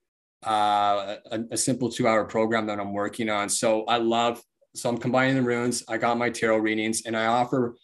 uh, 0.45 1.17
a, 1.31 1.39
a 1.51 1.57
simple 1.57 1.91
two 1.91 2.07
hour 2.07 2.25
program 2.25 2.65
that 2.67 2.79
I'm 2.79 2.93
working 2.93 3.29
on. 3.29 3.49
So 3.49 3.85
I 3.85 3.97
love, 3.97 4.41
so 4.75 4.89
I'm 4.89 4.97
combining 4.97 5.35
the 5.35 5.43
runes. 5.43 5.83
I 5.87 5.97
got 5.97 6.17
my 6.17 6.29
tarot 6.29 6.57
readings 6.57 7.03
and 7.05 7.15
I 7.15 7.27
offer 7.27 7.75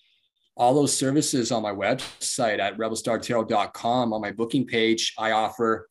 all 0.56 0.74
those 0.74 0.96
services 0.96 1.52
on 1.52 1.62
my 1.64 1.72
website 1.72 2.60
at 2.60 2.78
rebelstartarot.com 2.78 4.14
on 4.14 4.22
my 4.22 4.32
booking 4.32 4.66
page. 4.66 5.14
I 5.18 5.32
offer 5.32 5.88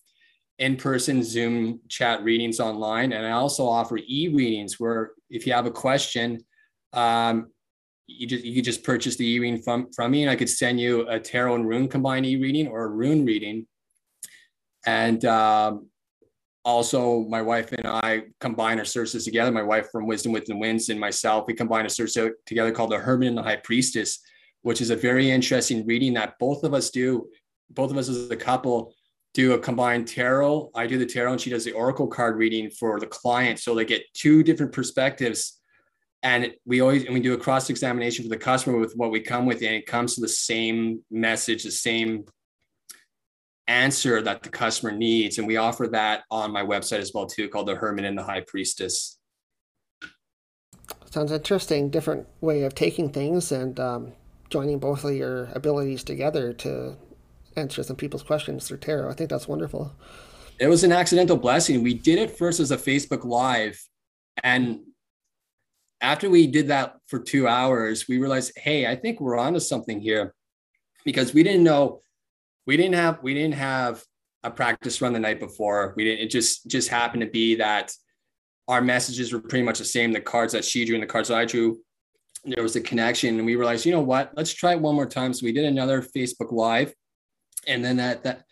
in-person 0.62 1.25
Zoom 1.25 1.81
chat 1.88 2.22
readings 2.22 2.61
online, 2.61 3.12
and 3.12 3.27
I 3.27 3.33
also 3.33 3.66
offer 3.66 3.98
e-readings 3.98 4.79
where 4.79 5.11
if 5.29 5.44
you 5.44 5.53
have 5.53 5.66
a 5.66 5.72
question, 5.72 6.38
um, 6.92 7.51
you 8.07 8.29
just 8.29 8.44
you 8.44 8.55
could 8.55 8.64
just 8.64 8.85
purchase 8.85 9.16
the 9.16 9.27
e-reading 9.27 9.61
from 9.61 9.90
from 9.92 10.12
me, 10.12 10.22
and 10.22 10.31
I 10.31 10.37
could 10.37 10.48
send 10.48 10.79
you 10.79 11.09
a 11.09 11.18
tarot 11.18 11.57
and 11.57 11.68
rune 11.68 11.88
combined 11.88 12.27
e-reading 12.27 12.68
or 12.68 12.85
a 12.85 12.88
rune 12.88 13.25
reading. 13.25 13.66
And 14.87 15.25
um, 15.25 15.88
also, 16.64 17.25
my 17.37 17.42
wife 17.42 17.72
and 17.72 17.87
I 17.87 18.22
combine 18.40 18.79
our 18.79 18.85
services 18.85 19.25
together. 19.25 19.51
My 19.51 19.64
wife 19.64 19.88
from 19.90 20.07
Wisdom 20.07 20.31
Within 20.31 20.61
Winds 20.61 20.90
and 20.90 21.01
myself, 21.01 21.46
we 21.48 21.55
combine 21.55 21.87
a 21.87 21.90
service 21.90 22.16
together 22.46 22.70
called 22.70 22.92
the 22.92 22.98
Hermit 22.98 23.29
and 23.29 23.38
the 23.38 23.42
High 23.42 23.57
Priestess, 23.57 24.20
which 24.62 24.81
is 24.81 24.90
a 24.90 24.96
very 24.96 25.29
interesting 25.29 25.85
reading 25.87 26.14
that 26.14 26.38
both 26.38 26.62
of 26.62 26.72
us 26.72 26.90
do. 26.90 27.29
Both 27.70 27.90
of 27.90 27.96
us 27.96 28.09
as 28.09 28.31
a 28.31 28.37
couple 28.37 28.94
do 29.35 29.53
a 29.53 29.59
combined 29.59 30.09
tarot. 30.09 30.71
I 30.75 30.87
do 30.87 30.99
the 30.99 31.07
tarot 31.07 31.33
and 31.33 31.40
she 31.40 31.51
does 31.51 31.64
the 31.64 31.73
oracle 31.73 32.07
card 32.07 32.37
reading 32.37 32.71
for 32.71 33.01
the 33.01 33.07
client. 33.07 33.59
So 33.59 33.75
they 33.75 33.85
get 33.85 34.03
two 34.12 34.42
different 34.42 34.73
perspectives. 34.73 35.59
And 36.23 36.53
we 36.64 36.81
always 36.81 37.05
and 37.05 37.14
we 37.14 37.21
do 37.21 37.35
a 37.35 37.38
cross 37.38 37.68
examination 37.68 38.25
for 38.25 38.29
the 38.29 38.37
customer 38.37 38.79
with 38.79 38.92
what 38.95 39.11
we 39.11 39.21
come 39.21 39.45
with, 39.45 39.57
and 39.57 39.75
it 39.75 39.87
comes 39.87 40.14
to 40.14 40.21
the 40.21 40.29
same 40.29 41.03
message, 41.11 41.64
the 41.64 41.71
same 41.73 42.27
answer 43.66 44.23
that 44.23 44.45
the 44.45 44.49
customer 44.49 44.92
needs. 44.92 45.38
And 45.38 45.49
we 45.49 45.57
offer 45.57 45.88
that 45.88 46.23
on 46.31 46.53
my 46.53 46.62
website 46.62 47.01
as 47.01 47.12
well, 47.12 47.27
too, 47.27 47.49
called 47.49 47.66
the 47.66 47.75
Hermit 47.75 48.05
and 48.05 48.16
the 48.16 48.23
High 48.23 48.42
Priestess. 48.47 49.18
Sounds 51.11 51.33
interesting. 51.33 51.90
Different 51.90 52.29
way 52.40 52.62
of 52.62 52.75
taking 52.75 53.11
things 53.11 53.51
and 53.51 53.81
um, 53.81 54.12
joining 54.49 54.79
both 54.79 55.05
of 55.05 55.14
your 55.14 55.49
abilities 55.55 56.05
together 56.05 56.53
to 56.53 56.97
answer 57.57 57.83
some 57.83 57.97
people's 57.97 58.23
questions 58.23 58.67
through 58.67 58.79
tarot. 58.79 59.11
I 59.11 59.15
think 59.15 59.31
that's 59.31 59.49
wonderful. 59.49 59.93
It 60.59 60.69
was 60.69 60.85
an 60.85 60.93
accidental 60.93 61.37
blessing. 61.37 61.83
We 61.83 61.95
did 61.95 62.19
it 62.19 62.37
first 62.37 62.61
as 62.61 62.71
a 62.71 62.77
Facebook 62.77 63.25
Live. 63.25 63.81
And 64.43 64.81
after 66.01 66.29
we 66.29 66.47
did 66.47 66.69
that 66.69 66.97
for 67.07 67.19
two 67.19 67.49
hours, 67.49 68.07
we 68.09 68.19
realized, 68.19 68.53
hey, 68.57 68.87
I 68.87 68.97
think 68.97 69.21
we're 69.21 69.38
onto 69.38 69.61
something 69.61 70.01
here 70.01 70.35
because 71.05 71.33
we 71.35 71.43
didn't 71.43 71.65
know, 71.65 72.01
we 72.67 72.77
didn't 72.77 72.95
have, 72.95 73.23
we 73.23 73.35
didn't 73.35 73.55
have 73.55 74.03
a 74.43 74.51
practice 74.51 75.01
run 75.01 75.12
the 75.12 75.21
night 75.21 75.41
before. 75.41 75.95
We 75.97 76.05
didn't, 76.05 76.25
it 76.25 76.31
just, 76.31 76.67
just 76.67 76.88
happened 76.88 77.23
to 77.23 77.31
be 77.31 77.57
that 77.57 77.93
our 78.69 78.81
messages 78.81 79.33
were 79.33 79.41
pretty 79.41 79.65
much 79.65 79.79
the 79.79 79.85
same. 79.85 80.12
The 80.12 80.21
cards 80.21 80.53
that 80.53 80.65
she 80.65 80.85
drew 80.85 80.95
and 80.95 81.03
the 81.03 81.09
cards 81.09 81.29
that 81.29 81.38
I 81.38 81.45
drew, 81.45 81.81
there 82.45 82.62
was 82.62 82.77
a 82.77 82.81
connection. 82.81 83.37
And 83.37 83.47
we 83.47 83.57
realized, 83.57 83.87
you 83.87 83.93
know 83.93 84.01
what, 84.01 84.33
let's 84.37 84.53
try 84.53 84.73
it 84.73 84.81
one 84.81 84.95
more 84.95 85.07
time. 85.07 85.33
So 85.33 85.45
we 85.45 85.53
did 85.53 85.65
another 85.65 86.03
Facebook 86.03 86.53
Live 86.53 86.93
and 87.66 87.85
then 87.85 88.01
at 88.01 88.25
that 88.25 88.44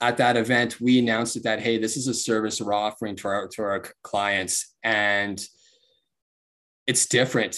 at 0.00 0.16
that 0.16 0.36
event, 0.36 0.80
we 0.80 0.98
announced 0.98 1.40
that 1.44 1.60
hey, 1.60 1.78
this 1.78 1.96
is 1.96 2.08
a 2.08 2.14
service 2.14 2.60
we're 2.60 2.72
offering 2.72 3.16
to 3.16 3.28
our 3.28 3.48
to 3.48 3.62
our 3.62 3.84
clients, 4.02 4.74
and 4.82 5.44
it's 6.86 7.06
different. 7.06 7.56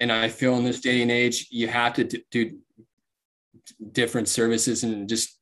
And 0.00 0.10
I 0.10 0.28
feel 0.28 0.56
in 0.56 0.64
this 0.64 0.80
day 0.80 1.02
and 1.02 1.10
age, 1.10 1.46
you 1.50 1.68
have 1.68 1.94
to 1.94 2.04
do 2.30 2.58
different 3.92 4.28
services 4.28 4.82
and 4.82 5.08
just 5.08 5.38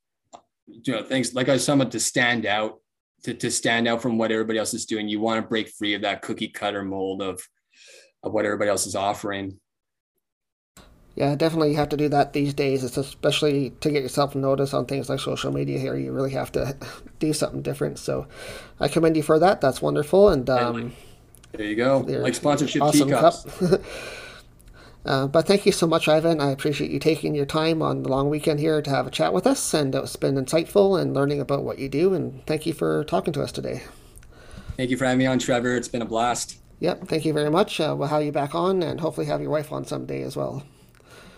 you 0.67 0.93
know 0.93 1.03
things 1.03 1.35
like 1.35 1.49
I 1.49 1.55
was 1.55 1.65
talking 1.65 1.81
about 1.81 1.93
to 1.93 2.01
stand 2.01 2.45
out, 2.45 2.81
to, 3.25 3.33
to 3.35 3.51
stand 3.51 3.89
out 3.89 4.03
from 4.03 4.19
what 4.19 4.31
everybody 4.31 4.59
else 4.59 4.75
is 4.75 4.85
doing. 4.85 5.09
You 5.09 5.21
want 5.21 5.43
to 5.43 5.49
break 5.49 5.71
free 5.71 5.95
of 5.95 6.03
that 6.03 6.21
cookie 6.21 6.49
cutter 6.49 6.85
mold 6.85 7.23
of 7.23 7.43
of 8.23 8.33
what 8.33 8.45
everybody 8.45 8.69
else 8.71 8.87
is 8.87 8.95
offering. 8.95 9.59
Yeah, 11.15 11.35
definitely 11.35 11.71
you 11.71 11.77
have 11.77 11.91
to 11.91 11.97
do 11.97 12.09
that 12.09 12.33
these 12.33 12.55
days. 12.55 12.85
It's 12.85 12.97
especially 12.97 13.71
to 13.81 13.91
get 13.91 14.03
yourself 14.03 14.35
noticed 14.35 14.73
on 14.73 14.87
things 14.87 15.11
like 15.11 15.21
social 15.21 15.53
media 15.53 15.79
here. 15.79 15.95
You 15.97 16.13
really 16.13 16.31
have 16.31 16.51
to 16.53 16.77
do 17.19 17.33
something 17.33 17.63
different. 17.63 17.99
So 17.99 18.27
I 18.81 18.89
commend 18.89 19.17
you 19.17 19.23
for 19.23 19.39
that. 19.39 19.61
That's 19.61 19.83
wonderful. 19.83 20.31
And 20.31 20.49
um, 20.49 20.93
there 21.53 21.67
you 21.67 21.77
go. 21.77 21.99
Like 21.99 22.35
sponsorship 22.35 22.81
awesome 22.81 23.09
teacups. 23.09 23.47
uh, 25.05 25.27
but 25.27 25.47
thank 25.47 25.67
you 25.67 25.73
so 25.73 25.87
much, 25.87 26.09
Ivan. 26.09 26.41
I 26.41 26.51
appreciate 26.51 26.91
you 26.91 26.99
taking 26.99 27.35
your 27.35 27.47
time 27.47 27.83
on 27.83 28.05
the 28.05 28.09
long 28.09 28.31
weekend 28.31 28.59
here 28.59 28.81
to 28.81 28.91
have 28.91 29.07
a 29.07 29.11
chat 29.11 29.35
with 29.35 29.47
us. 29.47 29.75
And 29.75 29.95
it's 29.95 30.17
been 30.17 30.37
insightful 30.37 30.99
and 30.99 31.13
learning 31.13 31.41
about 31.41 31.63
what 31.63 31.79
you 31.79 31.91
do. 31.91 32.15
And 32.15 32.45
thank 32.47 32.65
you 32.65 32.73
for 32.73 33.05
talking 33.05 33.35
to 33.35 33.43
us 33.43 33.53
today. 33.53 33.83
Thank 34.79 34.89
you 34.89 34.97
for 34.97 35.05
having 35.05 35.19
me 35.19 35.27
on, 35.27 35.39
Trevor. 35.39 35.77
It's 35.77 35.89
been 35.89 36.01
a 36.01 36.07
blast. 36.07 36.57
Yep. 36.81 37.07
Thank 37.07 37.27
you 37.27 37.35
very 37.35 37.51
much. 37.51 37.79
Uh, 37.79 37.95
we'll 37.97 38.09
have 38.09 38.25
you 38.25 38.33
back 38.33 38.55
on 38.55 38.83
and 38.83 38.99
hopefully 38.99 39.27
have 39.27 39.43
your 39.43 39.51
wife 39.51 39.71
on 39.71 39.85
someday 39.85 40.23
as 40.23 40.37
well. 40.37 40.65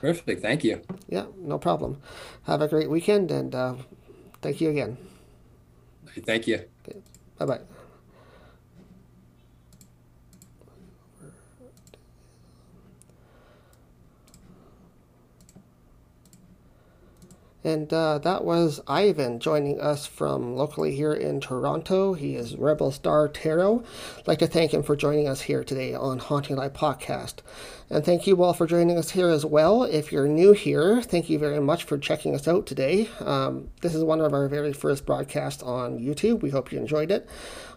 Perfect. 0.05 0.43
Thank 0.43 0.64
you. 0.64 0.83
Yeah, 1.09 1.25
no 1.38 1.57
problem. 1.57 1.97
Have 2.43 2.61
a 2.61 2.69
great 2.69 2.90
weekend 2.90 3.31
and 3.31 3.55
uh, 3.55 3.75
thank 4.43 4.61
you 4.61 4.69
again. 4.69 4.99
Thank 6.27 6.47
you. 6.47 6.57
Okay. 6.87 6.99
Bye 7.38 7.47
bye. 7.47 7.61
And 17.64 17.90
uh, 17.95 18.19
that 18.19 18.45
was 18.45 18.83
Ivan 18.87 19.40
joining 19.40 19.81
us 19.81 20.05
from 20.07 20.55
locally 20.55 20.95
here 20.95 21.14
in 21.14 21.40
Toronto. 21.40 22.12
He 22.12 22.37
is 22.37 22.57
Rebel 22.57 22.93
Star 22.93 23.27
Tarot. 23.27 23.83
I'd 24.19 24.29
like 24.29 24.38
to 24.40 24.47
thank 24.47 24.75
him 24.75 24.83
for 24.83 24.95
joining 24.95 25.27
us 25.27 25.40
here 25.40 25.64
today 25.64 25.95
on 25.95 26.19
Haunting 26.19 26.57
Live 26.57 26.75
Podcast. 26.75 27.37
And 27.90 28.03
thank 28.05 28.27
you 28.27 28.42
all 28.42 28.55
for 28.55 28.66
joining 28.66 28.97
us 28.97 29.11
here 29.11 29.29
as 29.29 29.44
well. 29.44 29.83
If 29.83 30.11
you're 30.11 30.27
new 30.27 30.53
here, 30.53 31.03
thank 31.03 31.29
you 31.29 31.38
very 31.38 31.61
much 31.61 31.85
for 31.85 31.99
checking 31.99 32.35
us 32.35 32.49
out 32.49 32.66
today. 32.66 33.11
Um, 33.20 33.68
this 33.83 33.94
is 33.94 34.03
one 34.03 34.23
of 34.23 34.33
our 34.33 34.49
very 34.49 34.73
first 34.73 35.05
broadcasts 35.05 35.62
on 35.62 35.99
YouTube. 35.99 36.40
We 36.40 36.51
hope 36.51 36.73
you 36.73 36.79
enjoyed 36.79 37.11
it. 37.11 37.29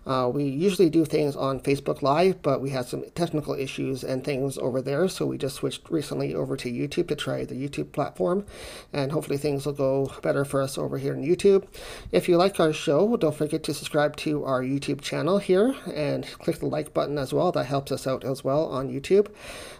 Uh, 0.08 0.30
we 0.34 0.46
usually 0.46 0.89
do 0.89 1.04
things 1.04 1.36
on 1.36 1.60
Facebook 1.60 2.02
Live, 2.02 2.41
but 2.41 2.62
we 2.62 2.70
had 2.70 2.86
some 2.86 3.04
technical 3.13 3.54
issues 3.54 4.06
and 4.06 4.24
things 4.24 4.58
over 4.58 4.82
there, 4.82 5.10
so 5.10 5.26
we 5.26 5.38
just 5.38 5.58
switched 5.58 5.89
recently 5.89 6.34
over 6.34 6.56
to 6.56 6.72
YouTube 6.72 7.10
to 7.10 7.15
try 7.15 7.43
the 7.43 7.56
YouTube 7.56 7.91
platform, 7.91 8.45
and 8.93 9.12
hopefully 9.12 9.38
things 9.38 9.66
will 9.66 9.74
go 9.74 10.10
better 10.22 10.45
for 10.45 10.62
us 10.62 10.78
over 10.78 10.97
here 10.97 11.14
in 11.14 11.26
YouTube. 11.26 11.68
If 12.14 12.30
you 12.30 12.38
like 12.38 12.58
our 12.58 12.72
show, 12.72 13.18
don't 13.18 13.36
forget 13.36 13.64
to 13.64 13.74
subscribe 13.74 14.16
to 14.18 14.45
our 14.45 14.64
YouTube 14.64 15.01
channel 15.01 15.39
here 15.39 15.76
and 15.93 16.26
click 16.39 16.60
the 16.60 16.68
like 16.68 16.93
button 16.93 17.18
as 17.18 17.34
well. 17.34 17.51
That 17.51 17.66
helps 17.66 17.91
us 17.91 18.08
out 18.08 18.24
as 18.24 18.45
well 18.45 18.68
on 18.68 18.88
YouTube. 18.88 19.28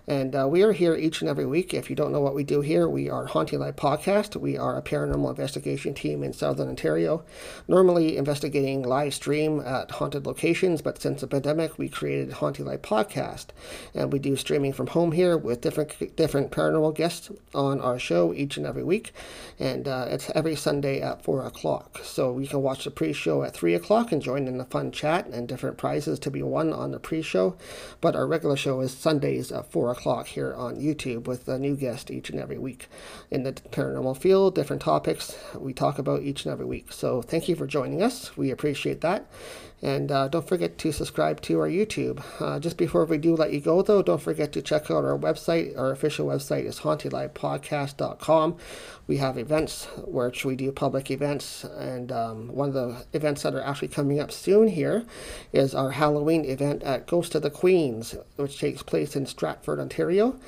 And 0.10 0.27
uh, 0.36 0.48
we 0.48 0.64
are 0.64 0.72
here 0.72 0.96
each 0.96 1.22
and 1.22 1.30
every 1.30 1.46
week. 1.46 1.74
If 1.74 1.90
you 1.90 1.96
don't 1.96 2.12
know 2.12 2.20
what 2.20 2.34
we 2.34 2.44
do 2.44 2.62
here, 2.62 2.90
we 2.90 3.10
are 3.10 3.28
Haunting 3.28 3.60
Live 3.60 3.76
Podcast. 3.76 4.36
We 4.36 4.58
are 4.58 4.76
a 4.76 4.82
paranormal 4.82 5.30
investigation 5.30 5.94
team 5.94 6.24
in 6.24 6.34
Southern 6.34 6.70
Ontario, 6.70 7.24
normally 7.68 8.18
investigating 8.18 8.82
live 8.82 9.14
stream 9.14 9.60
at 9.60 9.92
haunted 9.92 10.26
locations, 10.26 10.82
but 10.82 11.00
since 11.00 11.22
the 11.22 11.28
pandemic, 11.28 11.78
we 11.78 11.88
created 11.88 12.34
Haunting 12.34 12.66
Live 12.66 12.82
Podcast. 12.82 13.48
And 13.94 14.12
we 14.12 14.18
do 14.18 14.36
streaming 14.36 14.74
from 14.74 14.88
home 14.88 15.12
here 15.12 15.38
with 15.38 15.62
different 15.62 16.16
different 16.16 16.52
paranormal 16.52 16.96
guests 16.96 17.30
on 17.54 17.80
our 17.80 18.00
show 18.00 18.34
each 18.34 18.58
and 18.58 18.66
every 18.66 18.84
week. 18.84 19.14
And 19.60 19.88
uh, 19.88 20.08
it's 20.10 20.32
every 20.34 20.56
Sunday 20.56 21.02
at 21.02 21.24
4 21.24 21.46
o'clock. 21.46 22.00
So 22.04 22.40
you 22.40 22.48
can 22.48 22.62
watch 22.62 22.86
the 22.86 22.92
pre 22.92 23.14
show 23.14 23.44
at 23.44 23.54
3 23.54 23.76
o'clock 23.76 24.12
and 24.12 24.22
join 24.22 24.48
in 24.48 24.58
the 24.58 24.66
fun 24.66 24.92
chat 24.92 25.28
and 25.28 25.48
different 25.48 25.78
prizes 25.78 26.18
to 26.20 26.32
be 26.32 26.42
won 26.42 26.74
on 26.74 26.92
the 26.92 27.00
pre 27.00 27.22
show. 27.22 27.56
But 28.02 28.16
our 28.16 28.26
regular 28.26 28.56
show 28.56 28.82
is 28.82 28.92
Sundays 28.92 29.52
at 29.52 29.72
4 29.72 29.92
o'clock 29.92 30.07
o'clock 30.08 30.28
here 30.28 30.54
on 30.56 30.80
YouTube 30.80 31.28
with 31.28 31.50
a 31.50 31.60
new 31.60 31.76
guest 31.76 32.10
each 32.10 32.30
and 32.30 32.40
every 32.40 32.58
week 32.58 32.88
in 33.30 33.44
the 33.44 33.52
paranormal 33.52 34.16
field, 34.16 34.56
different 34.56 34.82
topics 34.82 35.38
we 35.54 35.74
talk 35.74 36.00
about 36.00 36.22
each 36.22 36.46
and 36.46 36.54
every 36.54 36.66
week. 36.66 36.94
So 36.94 37.22
thank 37.22 37.50
you 37.50 37.58
for 37.58 37.68
joining 37.68 38.02
us. 38.02 38.38
We 38.38 38.50
appreciate 38.52 39.02
that. 39.02 39.30
And 39.80 40.12
uh, 40.12 40.28
don't 40.28 40.48
forget 40.48 40.80
to 40.80 40.92
subscribe 40.92 41.40
to 41.42 41.60
our 41.60 41.70
YouTube. 41.70 42.24
Uh, 42.42 42.60
just 42.60 42.78
before 42.78 43.06
we 43.06 43.20
do 43.20 43.36
let 43.36 43.54
you 43.54 43.60
go, 43.60 43.84
though, 43.84 44.02
don't 44.02 44.22
forget 44.22 44.52
to 44.54 44.62
check 44.62 44.90
out 44.90 45.06
our 45.06 45.18
website. 45.18 45.78
Our 45.78 45.92
official 45.92 46.26
website 46.26 46.66
is 46.66 46.80
hauntinglivepodcast.com. 46.80 48.58
We 49.06 49.18
have 49.18 49.38
events 49.38 49.88
which 49.98 50.44
we 50.44 50.56
do 50.56 50.72
public 50.72 51.12
events, 51.12 51.64
and 51.64 52.12
um, 52.12 52.48
one 52.48 52.70
of 52.70 52.74
the 52.74 53.06
events 53.14 53.44
that 53.44 53.54
are 53.54 53.62
actually 53.62 53.90
coming 53.90 54.20
up 54.20 54.32
soon 54.32 54.68
here 54.68 55.06
is 55.54 55.76
our 55.76 55.92
Halloween 55.92 56.44
event 56.44 56.82
at 56.82 57.06
Ghost 57.06 57.36
of 57.36 57.44
the 57.44 57.52
Queens, 57.52 58.16
which 58.36 58.60
takes 58.60 58.82
place 58.82 59.16
in 59.16 59.28
Stratford, 59.28 59.80
Ontario. 59.80 60.40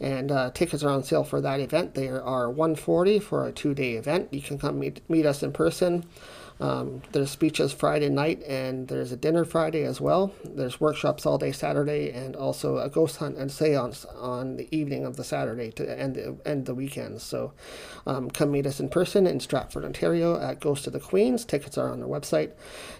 And 0.00 0.32
uh, 0.32 0.50
tickets 0.52 0.82
are 0.82 0.90
on 0.90 1.02
sale 1.02 1.24
for 1.24 1.40
that 1.40 1.60
event. 1.60 1.94
They 1.94 2.08
are 2.08 2.48
140 2.48 3.18
for 3.18 3.46
a 3.46 3.52
two-day 3.52 3.94
event. 3.94 4.32
You 4.32 4.40
can 4.40 4.58
come 4.58 4.78
meet, 4.78 5.08
meet 5.10 5.26
us 5.26 5.42
in 5.42 5.52
person. 5.52 6.04
Um, 6.60 7.02
there's 7.12 7.30
speeches 7.30 7.72
Friday 7.72 8.08
night, 8.08 8.42
and 8.44 8.88
there's 8.88 9.12
a 9.12 9.16
dinner 9.16 9.44
Friday 9.44 9.84
as 9.84 10.00
well. 10.00 10.32
There's 10.44 10.80
workshops 10.80 11.24
all 11.24 11.38
day 11.38 11.52
Saturday, 11.52 12.10
and 12.10 12.34
also 12.34 12.78
a 12.78 12.88
ghost 12.88 13.18
hunt 13.18 13.36
and 13.36 13.50
seance 13.50 14.04
on 14.04 14.56
the 14.56 14.68
evening 14.76 15.04
of 15.04 15.16
the 15.16 15.24
Saturday 15.24 15.70
to 15.72 15.98
end 15.98 16.16
the, 16.16 16.36
end 16.44 16.66
the 16.66 16.74
weekends. 16.74 17.22
So 17.22 17.52
um, 18.06 18.30
come 18.30 18.50
meet 18.50 18.66
us 18.66 18.80
in 18.80 18.88
person 18.88 19.26
in 19.26 19.40
Stratford, 19.40 19.84
Ontario 19.84 20.40
at 20.40 20.60
Ghost 20.60 20.86
of 20.86 20.92
the 20.92 21.00
Queens. 21.00 21.44
Tickets 21.44 21.78
are 21.78 21.90
on 21.90 22.02
our 22.02 22.08
website. 22.08 22.52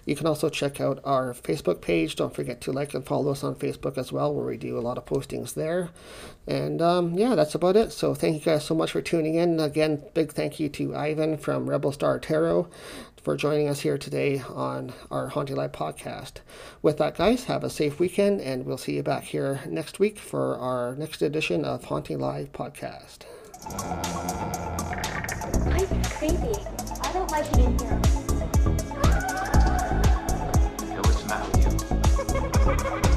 You 0.05 0.15
can 0.15 0.27
also 0.27 0.49
check 0.49 0.79
out 0.79 0.99
our 1.03 1.33
Facebook 1.33 1.81
page. 1.81 2.15
Don't 2.15 2.33
forget 2.33 2.61
to 2.61 2.71
like 2.71 2.93
and 2.93 3.05
follow 3.05 3.31
us 3.31 3.43
on 3.43 3.55
Facebook 3.55 3.97
as 3.97 4.11
well, 4.11 4.33
where 4.33 4.45
we 4.45 4.57
do 4.57 4.77
a 4.77 4.81
lot 4.81 4.97
of 4.97 5.05
postings 5.05 5.53
there. 5.53 5.89
And 6.47 6.81
um, 6.81 7.13
yeah, 7.13 7.35
that's 7.35 7.55
about 7.55 7.75
it. 7.75 7.91
So 7.91 8.15
thank 8.15 8.35
you 8.35 8.51
guys 8.53 8.65
so 8.65 8.73
much 8.73 8.91
for 8.91 9.01
tuning 9.01 9.35
in. 9.35 9.59
Again, 9.59 10.03
big 10.13 10.31
thank 10.31 10.59
you 10.59 10.69
to 10.69 10.95
Ivan 10.95 11.37
from 11.37 11.69
Rebel 11.69 11.91
Star 11.91 12.19
Tarot 12.19 12.67
for 13.19 13.35
joining 13.35 13.67
us 13.67 13.81
here 13.81 13.97
today 13.97 14.41
on 14.49 14.93
our 15.11 15.27
Haunting 15.27 15.55
Live 15.55 15.71
podcast. 15.71 16.37
With 16.81 16.97
that, 16.97 17.17
guys, 17.17 17.45
have 17.45 17.63
a 17.63 17.69
safe 17.69 17.99
weekend, 17.99 18.41
and 18.41 18.65
we'll 18.65 18.77
see 18.77 18.95
you 18.95 19.03
back 19.03 19.23
here 19.23 19.61
next 19.67 19.99
week 19.99 20.17
for 20.17 20.57
our 20.57 20.95
next 20.95 21.21
edition 21.21 21.65
of 21.65 21.83
Haunting 21.83 22.19
Live 22.19 22.51
podcast. 22.51 23.19
It's 25.75 26.17
creepy. 26.17 26.55
I 27.01 27.13
don't 27.13 27.31
like 27.31 27.45
it 27.51 27.57
in 27.57 27.77
here. 27.79 28.01
Hey, 30.87 30.99
what's 31.03 31.23
the 33.03 33.08